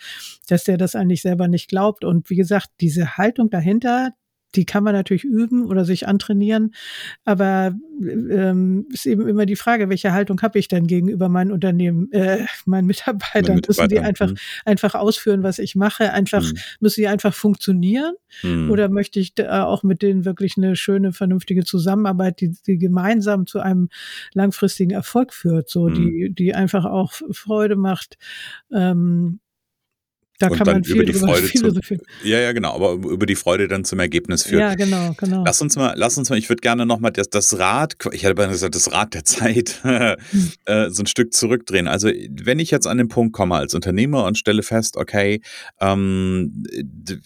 dass 0.48 0.64
der 0.64 0.78
das 0.78 0.96
eigentlich 0.96 1.22
selber 1.22 1.48
nicht 1.48 1.70
glaubt. 1.70 2.04
Und 2.04 2.30
wie 2.30 2.36
gesagt, 2.36 2.70
diese 2.82 3.18
Haltung 3.18 3.50
dahinter, 3.50 4.12
die 4.56 4.66
kann 4.66 4.84
man 4.84 4.94
natürlich 4.94 5.24
üben 5.24 5.66
oder 5.66 5.86
sich 5.86 6.08
antrainieren, 6.08 6.74
aber 7.24 7.76
ähm, 8.02 8.88
ist 8.92 9.06
eben 9.06 9.28
immer 9.28 9.46
die 9.46 9.56
Frage, 9.56 9.90
welche 9.90 10.14
Haltung 10.14 10.42
habe 10.42 10.60
ich 10.60 10.68
denn 10.68 10.88
gegenüber 10.88 11.30
meinem 11.30 11.52
Unternehmen, 11.52 12.12
äh, 12.12 12.46
meinen 12.66 12.86
Mitarbeitern? 12.88 13.56
Mitarbeiter. 13.56 13.68
Müssen 13.68 13.90
die 13.90 14.00
einfach, 14.00 14.30
mhm. 14.30 14.38
einfach 14.66 14.96
ausführen, 14.96 15.44
was 15.44 15.60
ich 15.60 15.76
mache? 15.76 16.12
Einfach, 16.12 16.44
mhm. 16.44 16.58
müssen 16.80 17.02
die 17.02 17.08
einfach 17.08 17.34
funktionieren? 17.34 18.14
Mhm. 18.44 18.70
Oder 18.72 18.90
möchte 18.90 19.20
ich 19.20 19.36
da 19.36 19.66
auch 19.66 19.84
mit 19.84 20.02
denen 20.02 20.26
wirklich 20.26 20.58
eine 20.58 20.76
schöne, 20.76 21.14
vernünftige 21.14 21.64
Zusammenarbeit, 21.64 22.42
die, 22.42 22.56
die 22.66 22.78
gemeinsam 22.78 23.48
zu 23.48 23.60
einem 23.60 23.90
langfristigen 24.34 24.92
Erfolg 24.92 25.34
führt, 25.34 25.70
so, 25.70 25.90
die, 25.90 26.30
mhm. 26.30 26.36
die 26.36 26.56
einfach 26.56 26.86
auch 26.86 27.14
Freude 27.32 27.76
macht, 27.76 28.18
ähm, 28.74 29.40
da 30.40 30.48
und 30.48 30.58
kann 30.58 30.66
dann 30.66 30.82
man 30.82 30.84
über 30.84 31.06
die 31.06 31.14
Freude 31.14 31.48
zu, 31.48 32.00
ja 32.24 32.40
ja 32.40 32.52
genau 32.52 32.76
aber 32.76 32.94
über 33.10 33.26
die 33.26 33.36
Freude 33.36 33.70
dann 33.70 33.86
zum 33.86 34.00
Ergebnis 34.00 34.44
führen. 34.44 34.60
Ja 34.60 34.76
genau 34.76 35.14
genau. 35.18 35.44
Lass 35.46 35.62
uns 35.62 35.78
mal 35.78 35.94
lass 35.96 36.18
uns 36.18 36.30
mal 36.30 36.38
ich 36.38 36.50
würde 36.50 36.60
gerne 36.60 36.86
noch 36.86 37.00
mal 37.00 37.12
das, 37.12 37.30
das 37.30 37.58
Rad 37.58 37.96
ich 38.12 38.26
hatte 38.26 38.36
gesagt 38.36 38.76
das 38.76 38.92
Rad 38.92 39.14
der 39.14 39.24
Zeit 39.24 39.80
hm. 39.84 40.18
äh, 40.66 40.90
so 40.90 41.04
ein 41.04 41.08
Stück 41.08 41.34
zurückdrehen. 41.34 41.88
Also 41.88 42.10
wenn 42.10 42.60
ich 42.60 42.70
jetzt 42.70 42.86
an 42.86 42.98
den 42.98 43.08
Punkt 43.08 43.34
komme 43.34 43.56
als 43.56 43.74
Unternehmer 43.74 44.26
und 44.26 44.38
stelle 44.38 44.62
fest 44.62 44.98
okay 44.98 45.40
ähm, 45.80 46.66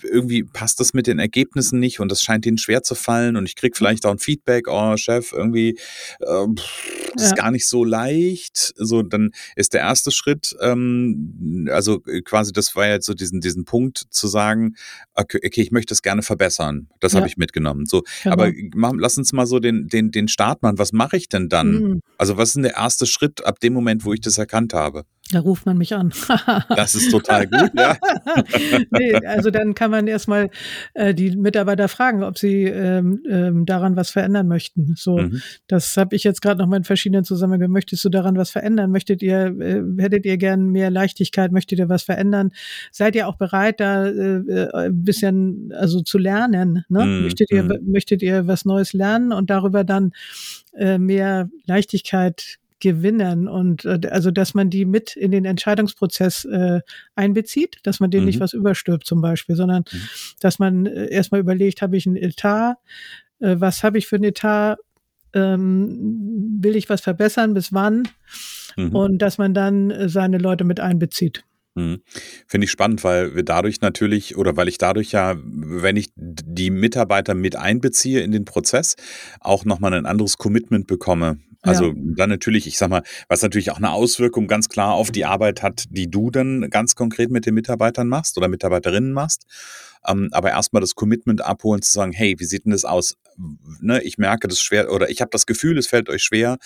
irgendwie 0.04 0.44
passt 0.44 0.80
das 0.80 0.94
mit 0.94 1.08
den 1.08 1.18
Ergebnissen 1.18 1.80
nicht 1.80 2.00
und 2.00 2.12
das 2.12 2.22
scheint 2.22 2.46
ihnen 2.46 2.60
schwer 2.60 2.84
zu 2.84 2.94
fallen 2.94 3.36
und 3.38 3.48
ich 3.48 3.56
krieg 3.56 3.76
vielleicht 3.76 4.06
auch 4.06 4.12
ein 4.12 4.20
Feedback 4.20 4.68
oh 4.68 4.96
Chef 4.98 5.32
irgendwie 5.34 5.80
äh, 6.20 6.46
das 7.16 7.24
ja. 7.24 7.28
ist 7.30 7.36
gar 7.36 7.50
nicht 7.50 7.68
so 7.68 7.84
leicht. 7.84 8.74
So 8.76 9.02
dann 9.02 9.32
ist 9.56 9.74
der 9.74 9.82
erste 9.82 10.12
Schritt 10.12 10.56
ähm, 10.62 11.68
also 11.72 12.02
quasi 12.24 12.54
das 12.54 12.76
war 12.76 12.88
ja 12.88 12.99
halt 13.00 13.04
so 13.04 13.14
diesen, 13.14 13.42
diesen 13.42 13.66
Punkt 13.66 14.06
zu 14.10 14.28
sagen, 14.28 14.76
okay, 15.16 15.40
okay 15.44 15.62
ich 15.62 15.72
möchte 15.72 15.94
es 15.94 16.02
gerne 16.02 16.22
verbessern. 16.22 16.90
Das 17.00 17.14
ja. 17.14 17.20
habe 17.20 17.28
ich 17.28 17.38
mitgenommen. 17.38 17.86
So, 17.86 18.04
genau. 18.24 18.34
aber 18.34 18.52
mach, 18.76 18.94
lass 18.96 19.18
uns 19.18 19.34
mal 19.34 19.46
so 19.46 19.60
den, 19.60 19.88
den, 19.88 20.12
den 20.12 20.28
Start 20.28 20.62
machen. 20.62 20.78
Was 20.78 20.92
mache 20.92 21.18
ich 21.18 21.30
denn 21.30 21.50
dann? 21.50 21.72
Mhm. 21.72 22.02
Also, 22.18 22.38
was 22.38 22.50
ist 22.50 22.56
denn 22.56 22.64
der 22.64 22.76
erste 22.76 23.06
Schritt 23.06 23.46
ab 23.46 23.60
dem 23.60 23.74
Moment, 23.74 24.06
wo 24.06 24.14
ich 24.14 24.22
das 24.22 24.38
erkannt 24.38 24.74
habe? 24.74 25.06
Da 25.32 25.42
ruft 25.42 25.68
man 25.68 25.78
mich 25.78 25.94
an. 25.94 26.12
das 26.76 26.96
ist 26.96 27.12
total 27.12 27.46
gut, 27.46 27.70
ja. 27.76 27.96
nee, 28.90 29.14
also 29.14 29.52
dann 29.52 29.76
kann 29.76 29.92
man 29.92 30.08
erstmal 30.08 30.50
äh, 30.96 31.14
die 31.14 31.36
Mitarbeiter 31.36 31.88
fragen, 31.88 32.24
ob 32.24 32.40
sie 32.40 32.64
ähm, 32.64 33.22
ähm, 33.30 33.66
daran 33.68 33.96
was 33.96 34.10
verändern 34.10 34.48
möchten. 34.48 34.96
So, 34.98 35.20
mhm. 35.20 35.42
das 35.68 35.96
habe 35.98 36.16
ich 36.16 36.24
jetzt 36.24 36.42
gerade 36.42 36.60
noch 36.60 36.68
mal 36.68 36.78
in 36.78 36.84
verschiedenen 36.84 37.26
Zusammenhängen. 37.26 37.72
Möchtest 37.72 38.04
du 38.04 38.10
daran 38.10 38.38
was 38.38 38.50
verändern? 38.50 38.90
Möchtet 38.90 39.22
ihr, 39.22 39.56
äh, 39.60 39.84
hättet 40.02 40.26
ihr 40.26 40.38
gern 40.38 40.70
mehr 40.70 40.90
Leichtigkeit? 40.90 41.52
Möchtet 41.52 41.78
ihr 41.78 41.90
was 41.90 42.02
verändern? 42.02 42.50
Seid 42.92 43.16
ihr 43.16 43.28
auch 43.28 43.38
bereit, 43.38 43.80
da 43.80 44.08
äh, 44.08 44.38
äh 44.38 44.70
ein 44.74 45.04
bisschen 45.04 45.72
also 45.78 46.02
zu 46.02 46.18
lernen? 46.18 46.86
Ne? 46.90 47.06
Mhm. 47.06 47.22
Möchtet 47.22 47.52
ihr, 47.52 47.64
mhm. 47.64 47.80
möchtet 47.86 48.24
ihr 48.24 48.48
was 48.48 48.66
Neues 48.66 48.94
lernen 48.94 49.32
und 49.32 49.52
darüber 49.52 49.84
dann 49.84 50.12
äh, 50.76 50.98
mehr 50.98 51.50
Leichtigkeit 51.68 52.58
gewinnen 52.80 53.48
und 53.48 53.86
äh, 53.86 54.00
also 54.10 54.32
dass 54.32 54.54
man 54.54 54.70
die 54.70 54.86
mit 54.86 55.16
in 55.16 55.32
den 55.32 55.46
Entscheidungsprozess 55.46 56.46
äh, 56.46 56.82
einbezieht, 57.16 57.78
dass 57.84 58.00
man 58.00 58.12
denen 58.12 58.24
mhm. 58.24 58.28
nicht 58.28 58.40
was 58.40 58.54
überstülpt 58.54 59.06
zum 59.06 59.22
Beispiel, 59.22 59.56
sondern 59.56 59.84
mhm. 59.92 60.02
dass 60.40 60.60
man 60.60 60.86
äh, 60.86 61.08
erstmal 61.08 61.42
überlegt, 61.42 61.82
habe 61.82 61.98
ich 61.98 62.08
einen 62.08 62.16
Etat, 62.16 62.76
äh, 63.40 63.56
was 63.60 63.84
habe 63.84 63.98
ich 63.98 64.08
für 64.08 64.16
einen 64.16 64.26
Etat, 64.26 64.78
ähm, 65.34 66.58
will 66.62 66.76
ich 66.76 66.90
was 66.90 67.02
verbessern, 67.02 67.54
bis 67.54 67.74
wann? 67.74 68.08
Mhm. 68.76 68.96
Und 68.96 69.18
dass 69.20 69.38
man 69.38 69.54
dann 69.54 69.92
äh, 69.92 70.10
seine 70.10 70.38
Leute 70.38 70.64
mit 70.64 70.80
einbezieht. 70.80 71.44
Mhm. 71.76 72.02
Finde 72.48 72.66
ich 72.66 72.72
spannend, 72.72 73.04
weil 73.04 73.36
wir 73.36 73.44
dadurch 73.44 73.82
natürlich 73.82 74.38
oder 74.38 74.58
weil 74.58 74.68
ich 74.68 74.78
dadurch 74.78 75.12
ja, 75.12 75.36
wenn 75.44 75.96
ich 75.96 76.10
die 76.16 76.72
Mitarbeiter 76.72 77.36
mit 77.36 77.56
einbeziehe 77.56 78.22
in 78.22 78.32
den 78.32 78.46
Prozess, 78.46 78.96
auch 79.40 79.66
nochmal 79.66 79.94
ein 79.94 80.06
anderes 80.06 80.38
Commitment 80.38 80.88
bekomme. 80.88 81.38
Also 81.62 81.88
ja. 81.88 81.94
dann 81.96 82.30
natürlich, 82.30 82.68
ich 82.68 82.78
sag 82.78 82.90
mal, 82.90 83.04
was 83.28 83.42
natürlich 83.42 83.72
auch 83.72 83.78
eine 83.78 83.92
Auswirkung 83.92 84.48
ganz 84.48 84.70
klar 84.70 84.94
auf 84.94 85.12
die 85.12 85.26
Arbeit 85.26 85.62
hat, 85.62 85.86
die 85.90 86.10
du 86.10 86.32
dann 86.32 86.70
ganz 86.70 86.96
konkret 86.96 87.32
mit 87.32 87.46
den 87.46 87.54
Mitarbeitern 87.54 88.08
machst 88.08 88.38
oder 88.38 88.48
Mitarbeiterinnen 88.48 89.12
machst. 89.12 89.46
Ähm, 90.08 90.30
aber 90.32 90.52
erstmal 90.52 90.80
das 90.80 90.96
Commitment 90.96 91.42
abholen, 91.42 91.82
zu 91.82 91.92
sagen, 91.92 92.14
hey, 92.14 92.36
wie 92.38 92.46
sieht 92.46 92.66
denn 92.66 92.72
das 92.72 92.86
aus? 92.86 93.18
Ne, 93.82 94.02
ich 94.04 94.18
merke 94.18 94.48
das 94.48 94.62
schwer 94.62 94.92
oder 94.92 95.10
ich 95.10 95.22
habe 95.22 95.30
das 95.32 95.46
Gefühl, 95.46 95.78
es 95.78 95.88
fällt 95.88 96.10
euch 96.10 96.24
schwer. 96.24 96.58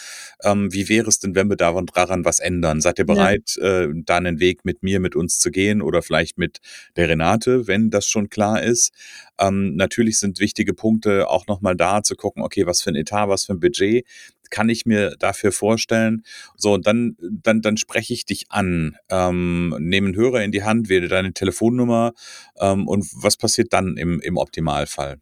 Ähm, 0.43 0.71
wie 0.71 0.89
wäre 0.89 1.07
es 1.07 1.19
denn, 1.19 1.35
wenn 1.35 1.49
wir 1.49 1.55
daran, 1.55 1.85
daran 1.87 2.25
was 2.25 2.39
ändern? 2.39 2.81
Seid 2.81 2.99
ihr 2.99 3.05
bereit, 3.05 3.57
ja. 3.57 3.81
äh, 3.81 3.89
da 3.93 4.17
einen 4.17 4.39
Weg 4.39 4.65
mit 4.65 4.83
mir, 4.83 4.99
mit 4.99 5.15
uns 5.15 5.39
zu 5.39 5.51
gehen 5.51 5.81
oder 5.81 6.01
vielleicht 6.01 6.37
mit 6.37 6.59
der 6.95 7.09
Renate, 7.09 7.67
wenn 7.67 7.89
das 7.89 8.07
schon 8.07 8.29
klar 8.29 8.61
ist? 8.61 8.91
Ähm, 9.39 9.75
natürlich 9.75 10.19
sind 10.19 10.39
wichtige 10.39 10.73
Punkte 10.73 11.27
auch 11.27 11.47
nochmal 11.47 11.75
da 11.75 12.03
zu 12.03 12.15
gucken, 12.15 12.43
okay, 12.43 12.65
was 12.65 12.81
für 12.81 12.91
ein 12.91 12.95
Etat, 12.95 13.29
was 13.29 13.45
für 13.45 13.53
ein 13.53 13.59
Budget 13.59 14.05
kann 14.53 14.69
ich 14.69 14.85
mir 14.85 15.15
dafür 15.17 15.51
vorstellen? 15.51 16.23
So, 16.55 16.73
und 16.73 16.85
dann, 16.85 17.17
dann, 17.19 17.61
dann 17.61 17.75
spreche 17.75 18.13
ich 18.13 18.25
dich 18.25 18.45
an, 18.49 18.95
ähm, 19.09 19.75
nehme 19.79 20.07
einen 20.07 20.15
Hörer 20.15 20.43
in 20.43 20.51
die 20.51 20.63
Hand, 20.63 20.89
wähle 20.89 21.07
deine 21.07 21.33
Telefonnummer 21.33 22.13
ähm, 22.59 22.87
und 22.87 23.05
was 23.15 23.35
passiert 23.35 23.73
dann 23.73 23.97
im, 23.97 24.19
im 24.21 24.37
Optimalfall? 24.37 25.17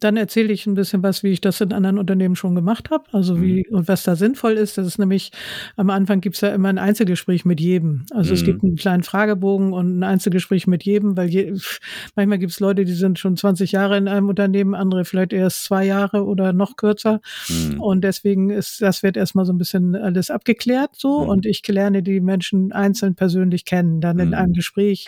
Dann 0.00 0.16
erzähle 0.16 0.52
ich 0.52 0.66
ein 0.66 0.74
bisschen 0.74 1.02
was, 1.02 1.22
wie 1.22 1.30
ich 1.30 1.40
das 1.40 1.60
in 1.60 1.72
anderen 1.72 1.98
Unternehmen 1.98 2.34
schon 2.34 2.54
gemacht 2.54 2.90
habe, 2.90 3.04
also 3.12 3.40
wie 3.40 3.64
mhm. 3.68 3.76
und 3.76 3.88
was 3.88 4.02
da 4.02 4.16
sinnvoll 4.16 4.54
ist. 4.54 4.78
Das 4.78 4.86
ist 4.86 4.98
nämlich 4.98 5.30
am 5.76 5.90
Anfang 5.90 6.20
gibt's 6.20 6.40
ja 6.40 6.48
immer 6.48 6.68
ein 6.68 6.78
Einzelgespräch 6.78 7.44
mit 7.44 7.60
jedem. 7.60 8.04
Also 8.10 8.30
mhm. 8.30 8.34
es 8.34 8.44
gibt 8.44 8.64
einen 8.64 8.76
kleinen 8.76 9.02
Fragebogen 9.04 9.72
und 9.72 9.98
ein 9.98 10.02
Einzelgespräch 10.02 10.66
mit 10.66 10.82
jedem, 10.82 11.16
weil 11.16 11.28
je, 11.28 11.54
manchmal 12.16 12.38
gibt's 12.38 12.58
Leute, 12.58 12.84
die 12.84 12.92
sind 12.92 13.18
schon 13.18 13.36
20 13.36 13.72
Jahre 13.72 13.96
in 13.96 14.08
einem 14.08 14.28
Unternehmen, 14.28 14.74
andere 14.74 15.04
vielleicht 15.04 15.32
erst 15.32 15.64
zwei 15.64 15.84
Jahre 15.84 16.24
oder 16.24 16.52
noch 16.52 16.76
kürzer. 16.76 17.20
Mhm. 17.48 17.80
Und 17.80 18.02
deswegen 18.02 18.50
ist 18.50 18.82
das 18.82 19.02
wird 19.02 19.16
erstmal 19.16 19.44
so 19.44 19.52
ein 19.52 19.58
bisschen 19.58 19.94
alles 19.94 20.30
abgeklärt 20.30 20.96
so 20.96 21.22
mhm. 21.22 21.28
und 21.28 21.46
ich 21.46 21.66
lerne 21.66 22.02
die 22.02 22.20
Menschen 22.20 22.72
einzeln 22.72 23.14
persönlich 23.14 23.64
kennen, 23.64 24.00
dann 24.00 24.18
in 24.18 24.28
mhm. 24.28 24.34
einem 24.34 24.52
Gespräch 24.52 25.06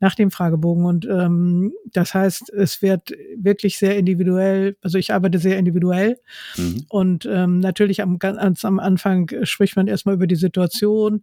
nach 0.00 0.14
dem 0.14 0.30
Fragebogen. 0.30 0.84
Und 0.84 1.06
ähm, 1.06 1.72
das 1.92 2.14
heißt, 2.14 2.50
es 2.50 2.82
wird 2.82 3.12
wirklich 3.36 3.78
sehr 3.78 4.03
individuell, 4.04 4.76
also 4.82 4.98
ich 4.98 5.12
arbeite 5.12 5.38
sehr 5.38 5.58
individuell 5.58 6.18
mhm. 6.56 6.84
und 6.88 7.26
ähm, 7.30 7.60
natürlich 7.60 8.02
am, 8.02 8.18
ganz 8.18 8.64
am 8.64 8.78
Anfang 8.78 9.30
spricht 9.42 9.76
man 9.76 9.86
erstmal 9.86 10.14
über 10.14 10.26
die 10.26 10.36
Situation, 10.36 11.22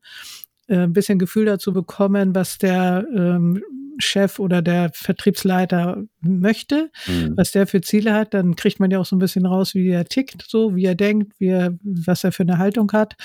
äh, 0.67 0.77
ein 0.77 0.93
bisschen 0.93 1.19
Gefühl 1.19 1.45
dazu 1.45 1.73
bekommen, 1.73 2.33
was 2.33 2.57
der 2.57 3.05
ähm, 3.15 3.61
Chef 3.99 4.39
oder 4.39 4.61
der 4.61 4.91
Vertriebsleiter 4.93 6.03
möchte, 6.21 6.89
mhm. 7.07 7.33
was 7.35 7.51
der 7.51 7.67
für 7.67 7.81
Ziele 7.81 8.13
hat, 8.13 8.33
dann 8.33 8.55
kriegt 8.55 8.79
man 8.79 8.91
ja 8.91 8.99
auch 8.99 9.05
so 9.05 9.15
ein 9.15 9.19
bisschen 9.19 9.45
raus, 9.45 9.75
wie 9.75 9.89
er 9.89 10.05
tickt, 10.05 10.43
so 10.47 10.75
wie 10.75 10.85
er 10.85 10.95
denkt, 10.95 11.33
wie 11.39 11.49
er, 11.49 11.77
was 11.83 12.23
er 12.23 12.31
für 12.31 12.43
eine 12.43 12.57
Haltung 12.57 12.91
hat. 12.91 13.15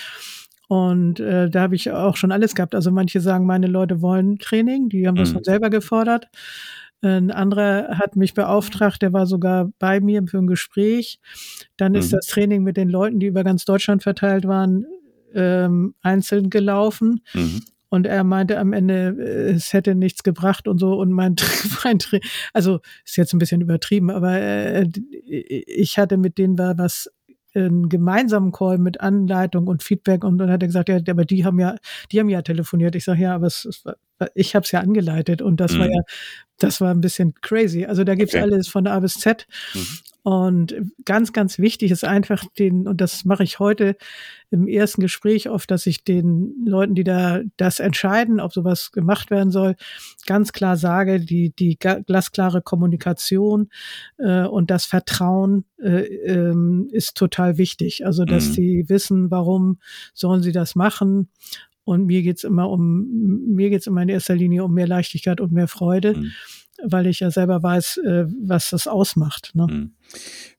Und 0.69 1.21
äh, 1.21 1.49
da 1.49 1.63
habe 1.63 1.77
ich 1.77 1.91
auch 1.93 2.17
schon 2.17 2.33
alles 2.33 2.55
gehabt. 2.55 2.75
Also 2.75 2.91
manche 2.91 3.21
sagen, 3.21 3.47
meine 3.47 3.69
Leute 3.69 4.03
wollen 4.03 4.39
Training, 4.39 4.89
die 4.89 5.07
haben 5.07 5.15
das 5.15 5.31
mhm. 5.31 5.35
von 5.35 5.45
selber 5.45 5.71
gefordert. 5.71 6.27
Ein 7.03 7.31
anderer 7.31 7.99
hat 7.99 8.17
mich 8.17 8.35
beauftragt, 8.35 9.03
der 9.03 9.13
war 9.13 9.27
sogar 9.27 9.71
bei 9.79 10.01
mir 10.01 10.27
für 10.27 10.39
ein 10.39 10.47
Gespräch. 10.47 11.21
Dann 11.77 11.95
ist 11.95 12.11
mhm. 12.11 12.17
das 12.17 12.27
Training 12.27 12.63
mit 12.63 12.77
den 12.77 12.89
Leuten, 12.89 13.21
die 13.21 13.27
über 13.27 13.45
ganz 13.45 13.65
Deutschland 13.65 14.03
verteilt 14.03 14.47
waren, 14.47 14.87
ähm, 15.35 15.95
einzeln 16.01 16.51
gelaufen. 16.51 17.21
Mhm. 17.35 17.63
Und 17.89 18.07
er 18.07 18.25
meinte 18.25 18.59
am 18.59 18.73
Ende, 18.73 19.17
äh, 19.19 19.53
es 19.53 19.73
hätte 19.73 19.95
nichts 19.95 20.23
gebracht 20.23 20.67
und 20.69 20.79
so. 20.79 20.95
Und 20.95 21.13
mein, 21.13 21.37
mein 21.85 21.99
also 22.53 22.81
ist 23.05 23.17
jetzt 23.17 23.33
ein 23.33 23.39
bisschen 23.39 23.61
übertrieben, 23.61 24.11
aber 24.11 24.41
äh, 24.41 24.89
ich 25.25 25.99
hatte 25.99 26.17
mit 26.17 26.39
denen 26.39 26.59
war 26.59 26.79
was 26.79 27.11
einen 27.57 27.89
gemeinsamen 27.89 28.53
Call 28.53 28.79
mit 28.79 29.01
Anleitung 29.01 29.67
und 29.67 29.83
Feedback 29.83 30.25
und 30.25 30.39
dann 30.39 30.51
hat 30.51 30.63
er 30.63 30.69
gesagt, 30.69 30.89
ja, 30.89 30.99
aber 31.09 31.25
die 31.25 31.45
haben 31.45 31.59
ja, 31.59 31.77
die 32.13 32.21
haben 32.21 32.29
ja 32.29 32.43
telefoniert. 32.43 32.95
Ich 32.95 33.05
sage, 33.05 33.23
ja, 33.23 33.35
aber 33.35 33.47
es, 33.47 33.65
es, 33.65 33.85
ich 34.35 34.55
habe 34.55 34.65
es 34.65 34.73
ja 34.73 34.81
angeleitet 34.81 35.43
und 35.43 35.59
das 35.61 35.73
mhm. 35.73 35.79
war 35.81 35.87
ja 35.87 36.01
das 36.59 36.81
war 36.81 36.91
ein 36.91 37.01
bisschen 37.01 37.35
crazy. 37.43 37.85
Also 37.85 38.05
da 38.05 38.15
gibt's 38.15 38.35
okay. 38.35 38.43
alles 38.43 38.69
von 38.69 38.87
A 38.87 38.99
bis 39.01 39.15
Z. 39.15 39.47
Mhm. 39.75 39.87
Und 40.27 40.75
ganz, 41.05 41.33
ganz 41.33 41.61
wichtig 41.61 41.93
ist 41.93 42.03
einfach 42.03 42.43
den, 42.59 42.89
und 42.89 43.01
das 43.01 43.25
mache 43.25 43.45
ich 43.45 43.61
heute 43.61 43.97
im 44.51 44.67
ersten 44.67 45.01
Gespräch 45.01 45.49
oft, 45.49 45.71
dass 45.71 45.87
ich 45.87 46.03
den 46.03 46.65
Leuten, 46.67 46.97
die 46.97 47.05
da 47.05 47.43
das 47.57 47.79
entscheiden, 47.79 48.41
ob 48.41 48.53
sowas 48.53 48.91
gemacht 48.91 49.31
werden 49.31 49.53
soll, 49.53 49.77
ganz 50.27 50.53
klar 50.53 50.77
sage, 50.77 51.21
die, 51.21 51.51
die 51.55 51.79
glasklare 51.79 52.61
Kommunikation 52.61 53.69
äh, 54.19 54.43
und 54.43 54.73
das 54.73 54.85
Vertrauen 54.85 55.65
äh, 55.79 56.01
ähm, 56.01 56.89
ist 56.91 57.17
total 57.17 57.57
wichtig. 57.57 58.05
Also, 58.05 58.25
dass 58.25 58.49
mhm. 58.49 58.53
sie 58.53 58.85
wissen, 58.89 59.31
warum 59.31 59.79
sollen 60.13 60.43
sie 60.43 60.51
das 60.51 60.75
machen 60.75 61.29
und 61.87 62.07
mir 62.07 62.23
geht's 62.23 62.45
immer 62.45 62.69
um, 62.69 63.55
mir 63.55 63.71
geht's 63.71 63.87
immer 63.87 64.03
in 64.03 64.09
erster 64.09 64.35
Linie 64.35 64.65
um 64.65 64.75
mehr 64.75 64.89
Leichtigkeit 64.89 65.41
und 65.41 65.53
mehr 65.53 65.69
Freude, 65.69 66.15
mhm. 66.15 66.33
weil 66.83 67.07
ich 67.07 67.21
ja 67.21 67.31
selber 67.31 67.63
weiß, 67.63 67.99
äh, 67.99 68.27
was 68.43 68.71
das 68.71 68.89
ausmacht. 68.89 69.53
Ne? 69.55 69.67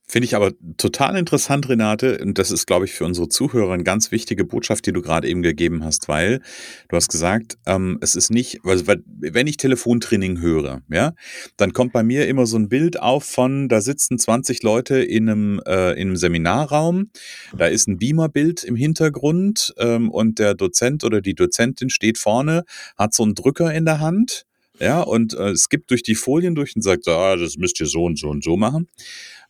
Finde 0.09 0.25
ich 0.25 0.35
aber 0.35 0.53
total 0.77 1.17
interessant, 1.17 1.67
Renate. 1.67 2.17
Und 2.19 2.37
das 2.37 2.49
ist, 2.49 2.65
glaube 2.65 2.85
ich, 2.85 2.93
für 2.93 3.03
unsere 3.03 3.27
Zuhörer 3.27 3.73
eine 3.73 3.83
ganz 3.83 4.09
wichtige 4.09 4.45
Botschaft, 4.45 4.85
die 4.85 4.93
du 4.93 5.01
gerade 5.01 5.27
eben 5.27 5.41
gegeben 5.41 5.83
hast, 5.83 6.07
weil 6.07 6.39
du 6.87 6.95
hast 6.95 7.09
gesagt, 7.09 7.57
ähm, 7.65 7.97
es 7.99 8.15
ist 8.15 8.31
nicht, 8.31 8.61
also, 8.63 8.85
wenn 8.87 9.47
ich 9.47 9.57
Telefontraining 9.57 10.39
höre, 10.39 10.81
ja, 10.89 11.13
dann 11.57 11.73
kommt 11.73 11.91
bei 11.91 12.03
mir 12.03 12.25
immer 12.29 12.45
so 12.45 12.57
ein 12.57 12.69
Bild 12.69 13.01
auf 13.01 13.25
von, 13.25 13.67
da 13.67 13.81
sitzen 13.81 14.17
20 14.17 14.63
Leute 14.63 14.99
in 14.99 15.29
einem, 15.29 15.61
äh, 15.67 15.91
in 15.91 16.07
einem 16.07 16.15
Seminarraum, 16.15 17.11
da 17.57 17.67
ist 17.67 17.89
ein 17.89 17.97
Beamerbild 17.97 18.63
im 18.63 18.77
Hintergrund 18.77 19.73
ähm, 19.77 20.09
und 20.09 20.39
der 20.39 20.53
Dozent 20.55 21.03
oder 21.03 21.19
die 21.19 21.35
Dozentin 21.35 21.89
steht 21.89 22.17
vorne, 22.17 22.63
hat 22.97 23.13
so 23.13 23.23
einen 23.23 23.35
Drücker 23.35 23.73
in 23.73 23.83
der 23.83 23.99
Hand, 23.99 24.45
ja, 24.79 25.01
und 25.01 25.33
äh, 25.33 25.49
es 25.49 25.69
gibt 25.69 25.89
durch 25.91 26.03
die 26.03 26.15
Folien 26.15 26.55
durch 26.55 26.75
und 26.75 26.81
sagt, 26.81 27.07
ah, 27.07 27.35
das 27.35 27.57
müsst 27.57 27.79
ihr 27.79 27.87
so 27.87 28.03
und 28.03 28.19
so 28.19 28.29
und 28.29 28.43
so 28.43 28.57
machen. 28.57 28.87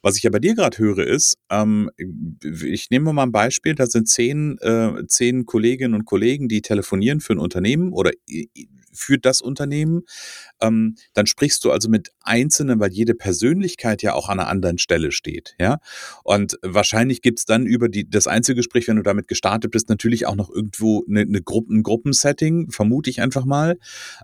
Was 0.01 0.17
ich 0.17 0.23
ja 0.23 0.29
bei 0.29 0.39
dir 0.39 0.55
gerade 0.55 0.77
höre, 0.77 1.05
ist, 1.05 1.37
ähm, 1.49 1.89
ich 1.97 2.89
nehme 2.89 3.13
mal 3.13 3.23
ein 3.23 3.31
Beispiel, 3.31 3.75
da 3.75 3.87
sind 3.87 4.07
zehn, 4.07 4.57
äh, 4.59 5.05
zehn 5.07 5.45
Kolleginnen 5.45 5.93
und 5.93 6.05
Kollegen, 6.05 6.47
die 6.47 6.61
telefonieren 6.61 7.19
für 7.19 7.33
ein 7.33 7.39
Unternehmen 7.39 7.93
oder 7.93 8.11
für 8.97 9.17
das 9.17 9.41
Unternehmen. 9.41 10.01
Ähm, 10.61 10.95
dann 11.13 11.27
sprichst 11.27 11.63
du 11.63 11.71
also 11.71 11.89
mit 11.89 12.11
Einzelnen, 12.21 12.79
weil 12.79 12.91
jede 12.91 13.13
Persönlichkeit 13.13 14.01
ja 14.01 14.13
auch 14.13 14.29
an 14.29 14.39
einer 14.39 14.49
anderen 14.49 14.77
Stelle 14.77 15.11
steht. 15.11 15.55
Ja? 15.59 15.77
Und 16.23 16.57
wahrscheinlich 16.61 17.21
gibt's 17.21 17.45
dann 17.45 17.65
über 17.65 17.89
die, 17.89 18.09
das 18.09 18.27
Einzelgespräch, 18.27 18.87
wenn 18.87 18.97
du 18.97 19.03
damit 19.03 19.27
gestartet 19.27 19.71
bist, 19.71 19.89
natürlich 19.89 20.25
auch 20.25 20.35
noch 20.35 20.49
irgendwo 20.49 21.03
eine, 21.07 21.21
eine 21.21 21.41
Gruppen, 21.41 21.77
ein 21.77 21.83
Gruppensetting, 21.83 22.71
vermute 22.71 23.09
ich 23.09 23.21
einfach 23.21 23.45
mal. 23.45 23.77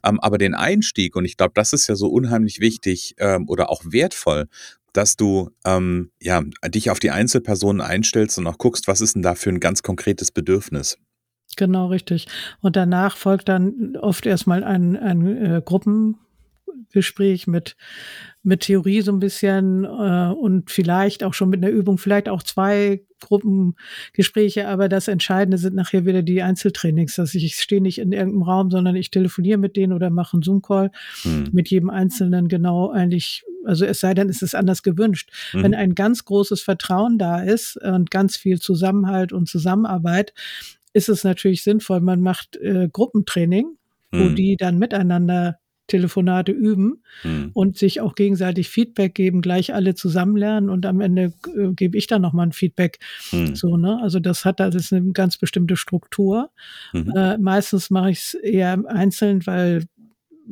Ähm, 0.03 0.19
aber 0.19 0.37
den 0.37 0.55
Einstieg, 0.55 1.15
und 1.15 1.25
ich 1.25 1.37
glaube, 1.37 1.53
das 1.55 1.73
ist 1.73 1.87
ja 1.87 1.95
so 1.95 2.07
unheimlich 2.07 2.59
wichtig 2.59 3.15
ähm, 3.19 3.47
oder 3.47 3.69
auch 3.69 3.83
wertvoll, 3.85 4.47
dass 4.93 5.15
du 5.15 5.49
ähm, 5.65 6.11
ja, 6.21 6.41
dich 6.67 6.89
auf 6.89 6.99
die 6.99 7.11
Einzelpersonen 7.11 7.81
einstellst 7.81 8.37
und 8.37 8.47
auch 8.47 8.57
guckst, 8.57 8.87
was 8.87 9.01
ist 9.01 9.15
denn 9.15 9.21
da 9.21 9.35
für 9.35 9.49
ein 9.49 9.59
ganz 9.59 9.83
konkretes 9.83 10.31
Bedürfnis. 10.31 10.97
Genau, 11.55 11.87
richtig. 11.87 12.27
Und 12.61 12.75
danach 12.75 13.17
folgt 13.17 13.49
dann 13.49 13.95
oft 13.97 14.25
erstmal 14.25 14.63
ein, 14.63 14.97
ein 14.97 15.27
äh, 15.27 15.61
Gruppengespräch 16.93 17.47
mit, 17.47 17.75
mit 18.43 18.61
Theorie 18.61 19.01
so 19.01 19.11
ein 19.11 19.19
bisschen 19.19 19.83
äh, 19.83 20.33
und 20.33 20.69
vielleicht 20.69 21.23
auch 21.23 21.33
schon 21.33 21.49
mit 21.49 21.63
einer 21.63 21.73
Übung, 21.73 21.97
vielleicht 21.97 22.29
auch 22.29 22.43
zwei 22.43 23.01
Gruppengespräche, 23.19 24.67
aber 24.67 24.89
das 24.89 25.07
Entscheidende 25.07 25.57
sind 25.57 25.75
nachher 25.75 26.05
wieder 26.05 26.21
die 26.21 26.41
Einzeltrainings. 26.41 27.15
Dass 27.15 27.33
ich, 27.35 27.45
ich 27.45 27.55
stehe 27.55 27.81
nicht 27.81 27.99
in 27.99 28.11
irgendeinem 28.11 28.43
Raum, 28.43 28.69
sondern 28.69 28.95
ich 28.95 29.11
telefoniere 29.11 29.57
mit 29.57 29.75
denen 29.75 29.93
oder 29.93 30.09
mache 30.09 30.35
einen 30.35 30.43
Zoom-Call 30.43 30.91
hm. 31.23 31.49
mit 31.51 31.69
jedem 31.69 31.89
Einzelnen 31.89 32.47
genau 32.47 32.91
eigentlich, 32.91 33.43
also 33.65 33.85
es 33.85 33.99
sei 33.99 34.13
denn, 34.13 34.29
es 34.29 34.41
ist 34.41 34.55
anders 34.55 34.83
gewünscht. 34.83 35.31
Hm. 35.51 35.63
Wenn 35.63 35.73
ein 35.73 35.95
ganz 35.95 36.25
großes 36.25 36.61
Vertrauen 36.61 37.17
da 37.17 37.41
ist 37.41 37.77
und 37.77 38.11
ganz 38.11 38.35
viel 38.35 38.59
Zusammenhalt 38.59 39.31
und 39.31 39.47
Zusammenarbeit, 39.47 40.33
ist 40.91 41.09
es 41.09 41.23
natürlich 41.23 41.63
sinnvoll, 41.63 42.01
man 42.01 42.21
macht 42.21 42.57
äh, 42.57 42.87
Gruppentraining, 42.91 43.77
wo 44.11 44.25
hm. 44.25 44.35
die 44.35 44.57
dann 44.57 44.77
miteinander 44.77 45.57
Telefonate 45.93 46.51
üben 46.51 47.03
hm. 47.21 47.51
und 47.53 47.77
sich 47.77 48.01
auch 48.01 48.15
gegenseitig 48.15 48.67
Feedback 48.67 49.13
geben, 49.13 49.43
gleich 49.43 49.75
alle 49.75 49.93
zusammen 49.93 50.35
lernen 50.35 50.71
und 50.71 50.87
am 50.87 51.01
Ende 51.01 51.33
äh, 51.55 51.71
gebe 51.75 51.95
ich 51.99 52.07
dann 52.07 52.23
nochmal 52.23 52.47
ein 52.47 52.51
Feedback. 52.51 52.97
Hm. 53.29 53.55
So, 53.55 53.77
ne? 53.77 53.99
Also 54.01 54.19
das 54.19 54.43
hat 54.43 54.59
das 54.59 54.73
ist 54.73 54.91
eine 54.91 55.11
ganz 55.11 55.37
bestimmte 55.37 55.77
Struktur. 55.77 56.49
Mhm. 56.93 57.13
Äh, 57.15 57.37
meistens 57.37 57.91
mache 57.91 58.09
ich 58.09 58.19
es 58.19 58.33
eher 58.33 58.83
einzeln, 58.87 59.45
weil 59.45 59.85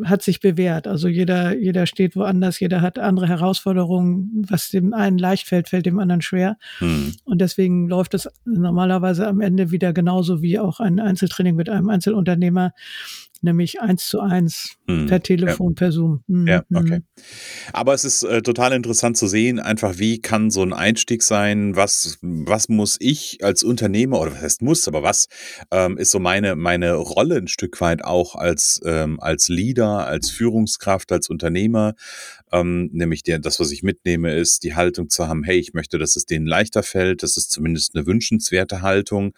hat 0.03 0.21
sich 0.21 0.39
bewährt. 0.39 0.87
Also 0.87 1.07
jeder, 1.07 1.57
jeder 1.57 1.85
steht 1.85 2.15
woanders, 2.15 2.59
jeder 2.59 2.81
hat 2.81 2.99
andere 2.99 3.27
Herausforderungen. 3.27 4.45
Was 4.49 4.69
dem 4.69 4.93
einen 4.93 5.17
leicht 5.17 5.47
fällt, 5.47 5.69
fällt 5.69 5.85
dem 5.85 5.99
anderen 5.99 6.21
schwer. 6.21 6.57
Hm. 6.79 7.13
Und 7.25 7.41
deswegen 7.41 7.87
läuft 7.87 8.13
es 8.13 8.29
normalerweise 8.45 9.27
am 9.27 9.41
Ende 9.41 9.71
wieder 9.71 9.93
genauso 9.93 10.41
wie 10.41 10.59
auch 10.59 10.79
ein 10.79 10.99
Einzeltraining 10.99 11.55
mit 11.55 11.69
einem 11.69 11.89
Einzelunternehmer 11.89 12.73
nämlich 13.41 13.81
eins 13.81 14.07
zu 14.07 14.19
eins 14.19 14.77
hm. 14.87 15.07
per 15.07 15.21
Telefon, 15.21 15.71
ja. 15.71 15.75
per 15.75 15.91
Zoom. 15.91 16.23
Hm. 16.27 16.47
Ja, 16.47 16.63
hm. 16.69 16.77
okay. 16.77 17.01
Aber 17.73 17.93
es 17.93 18.03
ist 18.03 18.23
äh, 18.23 18.41
total 18.41 18.73
interessant 18.73 19.17
zu 19.17 19.27
sehen, 19.27 19.59
einfach 19.59 19.97
wie 19.97 20.21
kann 20.21 20.51
so 20.51 20.61
ein 20.61 20.73
Einstieg 20.73 21.23
sein, 21.23 21.75
was, 21.75 22.17
was 22.21 22.69
muss 22.69 22.97
ich 22.99 23.43
als 23.43 23.63
Unternehmer, 23.63 24.19
oder 24.19 24.33
was 24.33 24.41
heißt 24.41 24.61
muss, 24.61 24.87
aber 24.87 25.03
was 25.03 25.27
ähm, 25.71 25.97
ist 25.97 26.11
so 26.11 26.19
meine, 26.19 26.55
meine 26.55 26.93
Rolle 26.93 27.37
ein 27.37 27.47
Stück 27.47 27.79
weit 27.81 28.03
auch 28.03 28.35
als, 28.35 28.81
ähm, 28.85 29.19
als 29.19 29.47
Leader, 29.47 30.05
als 30.07 30.29
Führungskraft, 30.29 31.11
als 31.11 31.29
Unternehmer, 31.29 31.95
ähm, 32.51 32.89
nämlich 32.91 33.23
der, 33.23 33.39
das, 33.39 33.59
was 33.59 33.71
ich 33.71 33.83
mitnehme, 33.83 34.33
ist 34.33 34.63
die 34.63 34.75
Haltung 34.75 35.09
zu 35.09 35.27
haben, 35.27 35.43
hey, 35.43 35.57
ich 35.57 35.73
möchte, 35.73 35.97
dass 35.97 36.15
es 36.15 36.25
denen 36.25 36.45
leichter 36.45 36.83
fällt, 36.83 37.23
das 37.23 37.37
ist 37.37 37.51
zumindest 37.51 37.95
eine 37.95 38.05
wünschenswerte 38.05 38.81
Haltung, 38.81 39.33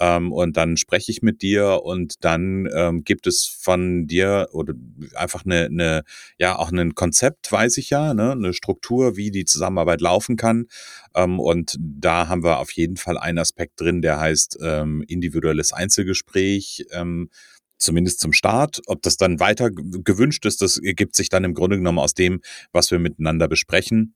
ähm, 0.00 0.32
und 0.32 0.56
dann 0.56 0.76
spreche 0.76 1.12
ich 1.12 1.22
mit 1.22 1.42
dir 1.42 1.82
und 1.84 2.24
dann 2.24 2.68
ähm, 2.74 3.04
gibt 3.04 3.26
es 3.26 3.46
von 3.46 4.06
dir 4.06 4.48
oder 4.52 4.74
einfach 5.14 5.44
eine, 5.44 5.66
eine, 5.66 6.02
ja, 6.38 6.56
auch 6.56 6.72
ein 6.72 6.94
Konzept, 6.94 7.50
weiß 7.50 7.76
ich 7.78 7.90
ja, 7.90 8.12
ne, 8.14 8.32
eine 8.32 8.52
Struktur, 8.52 9.16
wie 9.16 9.30
die 9.30 9.44
Zusammenarbeit 9.44 10.00
laufen 10.00 10.36
kann. 10.36 10.66
Ähm, 11.14 11.38
und 11.38 11.76
da 11.78 12.28
haben 12.28 12.42
wir 12.42 12.58
auf 12.58 12.72
jeden 12.72 12.96
Fall 12.96 13.18
einen 13.18 13.38
Aspekt 13.38 13.80
drin, 13.80 14.02
der 14.02 14.18
heißt 14.18 14.58
ähm, 14.62 15.04
individuelles 15.06 15.72
Einzelgespräch. 15.72 16.86
Ähm, 16.92 17.30
zumindest 17.78 18.20
zum 18.20 18.32
Start. 18.32 18.80
Ob 18.86 19.02
das 19.02 19.16
dann 19.16 19.40
weiter 19.40 19.70
gewünscht 19.70 20.46
ist, 20.46 20.62
das 20.62 20.78
ergibt 20.78 21.16
sich 21.16 21.28
dann 21.28 21.44
im 21.44 21.54
Grunde 21.54 21.76
genommen 21.76 21.98
aus 21.98 22.14
dem, 22.14 22.40
was 22.72 22.90
wir 22.90 22.98
miteinander 22.98 23.48
besprechen. 23.48 24.14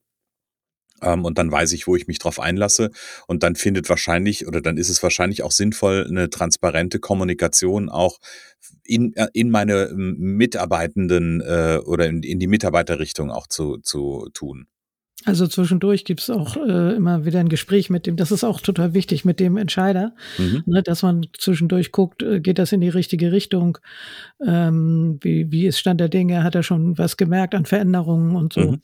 Ähm, 1.03 1.25
und 1.25 1.39
dann 1.39 1.51
weiß 1.51 1.73
ich, 1.73 1.87
wo 1.87 1.97
ich 1.97 2.07
mich 2.07 2.19
drauf 2.19 2.41
einlasse. 2.41 2.91
Und 3.27 3.43
dann 3.43 3.57
findet 3.57 3.89
wahrscheinlich 3.89 4.47
oder 4.47 4.61
dann 4.61 4.77
ist 4.77 4.89
es 4.89 5.03
wahrscheinlich 5.03 5.43
auch 5.43 5.53
sinnvoll, 5.53 6.07
eine 6.09 6.31
transparente 6.31 6.99
Kommunikation 6.99 7.89
auch 7.89 8.19
in, 8.85 9.15
äh, 9.17 9.29
in 9.33 9.51
meine 9.51 9.85
ähm, 9.91 10.17
Mitarbeitenden 10.19 11.41
äh, 11.41 11.79
oder 11.85 12.07
in, 12.07 12.23
in 12.23 12.39
die 12.39 12.47
Mitarbeiterrichtung 12.47 13.31
auch 13.31 13.47
zu, 13.47 13.79
zu 13.79 14.29
tun. 14.33 14.67
Also 15.25 15.49
zwischendurch 15.49 16.05
gibt's 16.05 16.31
auch 16.31 16.57
äh, 16.57 16.95
immer 16.95 17.25
wieder 17.25 17.41
ein 17.41 17.49
Gespräch 17.49 17.91
mit 17.91 18.07
dem, 18.07 18.17
das 18.17 18.31
ist 18.31 18.45
auch 18.45 18.61
total 18.61 18.95
wichtig, 18.95 19.25
mit 19.25 19.41
dem 19.41 19.57
Entscheider, 19.57 20.15
mhm. 20.39 20.63
ne, 20.67 20.83
dass 20.83 21.03
man 21.03 21.27
zwischendurch 21.37 21.91
guckt, 21.91 22.23
äh, 22.23 22.41
geht 22.41 22.59
das 22.59 22.71
in 22.71 22.81
die 22.81 22.89
richtige 22.89 23.33
Richtung, 23.33 23.79
ähm, 24.47 25.19
wie, 25.21 25.51
wie 25.51 25.67
ist 25.67 25.81
Stand 25.81 26.01
der 26.01 26.09
Dinge, 26.09 26.45
hat 26.45 26.55
er 26.55 26.63
schon 26.63 26.97
was 26.99 27.17
gemerkt 27.17 27.57
an 27.57 27.67
Veränderungen 27.67 28.37
und 28.37 28.53
so. 28.53 28.73
Mhm. 28.73 28.81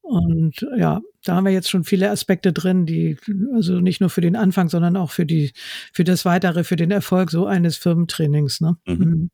Und 0.00 0.66
ja, 0.78 1.02
da 1.28 1.36
haben 1.36 1.44
wir 1.44 1.52
jetzt 1.52 1.70
schon 1.70 1.84
viele 1.84 2.10
Aspekte 2.10 2.52
drin, 2.52 2.86
die 2.86 3.16
also 3.54 3.80
nicht 3.80 4.00
nur 4.00 4.10
für 4.10 4.20
den 4.20 4.36
Anfang, 4.36 4.68
sondern 4.68 4.96
auch 4.96 5.10
für 5.10 5.26
die 5.26 5.52
für 5.92 6.04
das 6.04 6.24
weitere, 6.24 6.64
für 6.64 6.76
den 6.76 6.90
Erfolg 6.90 7.30
so 7.30 7.46
eines 7.46 7.76
Firmentrainings. 7.76 8.60
Ne? 8.60 8.76
Mhm. 8.86 8.94
Mhm. 8.96 9.30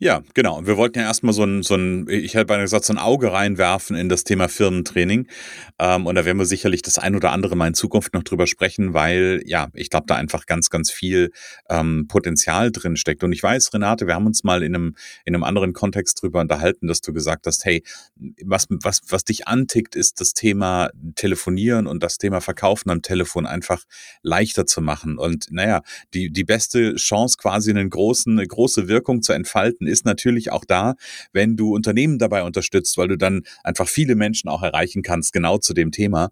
Ja, 0.00 0.22
genau. 0.34 0.64
Wir 0.64 0.76
wollten 0.76 1.00
ja 1.00 1.06
erstmal 1.06 1.32
so 1.32 1.42
ein, 1.42 1.64
so 1.64 1.74
ein, 1.74 2.06
ich 2.08 2.34
hätte 2.34 2.44
beinahe 2.44 2.64
gesagt, 2.64 2.84
so 2.84 2.92
ein 2.92 2.98
Auge 2.98 3.32
reinwerfen 3.32 3.96
in 3.96 4.08
das 4.08 4.22
Thema 4.22 4.48
Firmentraining. 4.48 5.26
Ähm, 5.80 6.06
und 6.06 6.14
da 6.14 6.24
werden 6.24 6.38
wir 6.38 6.44
sicherlich 6.46 6.82
das 6.82 6.98
ein 6.98 7.16
oder 7.16 7.32
andere 7.32 7.56
mal 7.56 7.66
in 7.66 7.74
Zukunft 7.74 8.14
noch 8.14 8.22
drüber 8.22 8.46
sprechen, 8.46 8.94
weil 8.94 9.42
ja, 9.44 9.68
ich 9.74 9.90
glaube, 9.90 10.06
da 10.06 10.14
einfach 10.14 10.46
ganz, 10.46 10.70
ganz 10.70 10.92
viel 10.92 11.32
ähm, 11.68 12.06
Potenzial 12.06 12.70
drin 12.70 12.94
steckt. 12.94 13.24
Und 13.24 13.32
ich 13.32 13.42
weiß, 13.42 13.74
Renate, 13.74 14.06
wir 14.06 14.14
haben 14.14 14.26
uns 14.26 14.44
mal 14.44 14.62
in 14.62 14.76
einem, 14.76 14.94
in 15.24 15.34
einem 15.34 15.42
anderen 15.42 15.72
Kontext 15.72 16.22
drüber 16.22 16.40
unterhalten, 16.40 16.86
dass 16.86 17.00
du 17.00 17.12
gesagt 17.12 17.46
hast, 17.48 17.64
hey, 17.64 17.82
was, 18.44 18.66
was, 18.70 19.00
was 19.08 19.24
dich 19.24 19.48
antickt, 19.48 19.96
ist 19.96 20.20
das 20.20 20.32
Thema 20.32 20.90
Telefonieren 21.18 21.86
und 21.86 22.02
das 22.02 22.16
Thema 22.16 22.40
Verkaufen 22.40 22.90
am 22.90 23.02
Telefon 23.02 23.46
einfach 23.46 23.84
leichter 24.22 24.66
zu 24.66 24.80
machen. 24.80 25.18
Und 25.18 25.48
naja, 25.50 25.82
die, 26.14 26.30
die 26.30 26.44
beste 26.44 26.94
Chance, 26.94 27.36
quasi 27.38 27.70
einen 27.70 27.90
großen, 27.90 28.38
eine 28.38 28.46
große 28.46 28.88
Wirkung 28.88 29.20
zu 29.22 29.32
entfalten, 29.32 29.86
ist 29.86 30.06
natürlich 30.06 30.50
auch 30.52 30.64
da, 30.64 30.94
wenn 31.32 31.56
du 31.56 31.74
Unternehmen 31.74 32.18
dabei 32.18 32.44
unterstützt, 32.44 32.96
weil 32.96 33.08
du 33.08 33.18
dann 33.18 33.42
einfach 33.64 33.88
viele 33.88 34.14
Menschen 34.14 34.48
auch 34.48 34.62
erreichen 34.62 35.02
kannst, 35.02 35.32
genau 35.32 35.58
zu 35.58 35.74
dem 35.74 35.92
Thema. 35.92 36.30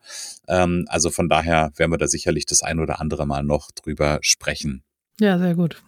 Ähm, 0.49 0.87
also 0.89 1.11
von 1.11 1.29
daher 1.29 1.73
werden 1.77 1.91
wir 1.91 1.99
da 1.99 2.09
sicherlich 2.09 2.47
das 2.47 2.63
ein 2.63 2.79
oder 2.79 3.01
andere 3.01 3.27
Mal 3.27 3.43
noch 3.43 3.71
drüber 3.73 4.19
sprechen. 4.23 4.83
Ja, 5.21 5.39
sehr 5.39 5.55
gut. 5.55 5.83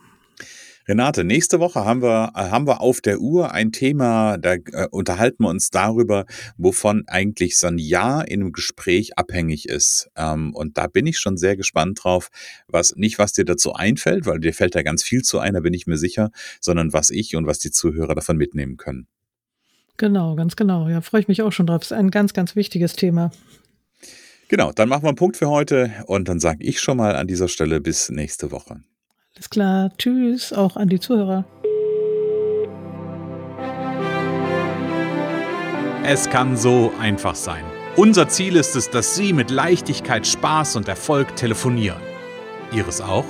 Renate, 0.89 1.23
nächste 1.23 1.61
Woche 1.61 1.85
haben 1.85 2.01
wir, 2.01 2.33
äh, 2.35 2.49
haben 2.49 2.67
wir 2.67 2.81
auf 2.81 3.03
der 3.03 3.21
Uhr 3.21 3.53
ein 3.53 3.73
Thema, 3.73 4.39
da 4.39 4.55
äh, 4.55 4.89
unterhalten 4.91 5.45
wir 5.45 5.51
uns 5.51 5.69
darüber, 5.69 6.25
wovon 6.57 7.05
eigentlich 7.09 7.59
so 7.59 7.67
ein 7.67 7.77
Ja 7.77 8.23
in 8.23 8.41
einem 8.41 8.53
Gespräch 8.53 9.19
abhängig 9.19 9.69
ist. 9.69 10.09
Ähm, 10.17 10.55
und 10.55 10.79
da 10.79 10.87
bin 10.87 11.07
ich 11.07 11.19
schon 11.19 11.37
sehr 11.37 11.59
gespannt 11.59 12.03
drauf, 12.03 12.31
was 12.69 12.97
nicht, 12.97 13.19
was 13.19 13.35
dir 13.35 13.45
dazu 13.45 13.75
einfällt, 13.75 14.25
weil 14.25 14.41
dir 14.41 14.55
fällt 14.55 14.75
da 14.75 14.83
ganz 14.83 15.03
viel 15.03 15.21
zu 15.21 15.39
ein, 15.39 15.53
da 15.53 15.61
bin 15.61 15.75
ich 15.75 15.87
mir 15.87 15.99
sicher, 15.99 16.31
sondern 16.59 16.95
was 16.95 17.11
ich 17.11 17.37
und 17.37 17.47
was 17.47 17.59
die 17.59 17.71
Zuhörer 17.71 18.15
davon 18.15 18.39
mitnehmen 18.39 18.79
können. 18.79 19.07
Genau, 19.99 20.37
ganz 20.37 20.57
genau. 20.57 20.89
Ja, 20.89 21.03
freue 21.03 21.21
ich 21.21 21.29
mich 21.29 21.43
auch 21.43 21.53
schon 21.53 21.67
drauf. 21.67 21.81
Das 21.81 21.91
ist 21.91 21.99
ein 21.99 22.11
ganz, 22.11 22.33
ganz 22.33 22.57
wichtiges 22.57 22.95
Thema. 22.95 23.31
Genau, 24.49 24.73
dann 24.73 24.89
machen 24.89 25.03
wir 25.03 25.09
einen 25.09 25.17
Punkt 25.17 25.37
für 25.37 25.51
heute 25.51 25.93
und 26.07 26.29
dann 26.29 26.41
sage 26.41 26.65
ich 26.65 26.81
schon 26.81 26.97
mal 26.97 27.15
an 27.15 27.27
dieser 27.27 27.49
Stelle 27.49 27.83
bis 27.83 28.09
nächste 28.09 28.51
Woche. 28.51 28.81
Alles 29.39 29.51
klar. 29.51 29.91
Tschüss, 29.97 30.53
auch 30.53 30.75
an 30.75 30.89
die 30.89 30.99
Zuhörer. 30.99 31.45
Es 36.05 36.29
kann 36.29 36.57
so 36.57 36.93
einfach 37.01 37.37
sein. 37.37 37.63
Unser 37.95 38.29
Ziel 38.29 38.57
ist 38.57 38.75
es, 38.75 38.91
dass 38.91 39.15
Sie 39.15 39.33
mit 39.33 39.51
Leichtigkeit, 39.51 40.27
Spaß 40.27 40.75
und 40.75 40.89
Erfolg 40.89 41.37
telefonieren. 41.37 42.01
Ihres 42.73 43.01
auch? 43.01 43.25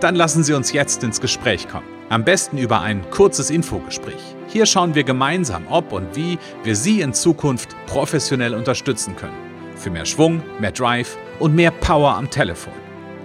Dann 0.00 0.16
lassen 0.16 0.42
Sie 0.42 0.52
uns 0.52 0.72
jetzt 0.72 1.04
ins 1.04 1.20
Gespräch 1.20 1.68
kommen. 1.68 1.86
Am 2.08 2.24
besten 2.24 2.58
über 2.58 2.80
ein 2.80 3.08
kurzes 3.10 3.48
Infogespräch. 3.50 4.20
Hier 4.48 4.66
schauen 4.66 4.96
wir 4.96 5.04
gemeinsam, 5.04 5.66
ob 5.68 5.92
und 5.92 6.16
wie 6.16 6.38
wir 6.64 6.74
Sie 6.74 7.02
in 7.02 7.14
Zukunft 7.14 7.76
professionell 7.86 8.54
unterstützen 8.54 9.14
können. 9.14 9.36
Für 9.76 9.90
mehr 9.90 10.06
Schwung, 10.06 10.42
mehr 10.58 10.72
Drive 10.72 11.16
und 11.38 11.54
mehr 11.54 11.70
Power 11.70 12.16
am 12.16 12.28
Telefon. 12.28 12.81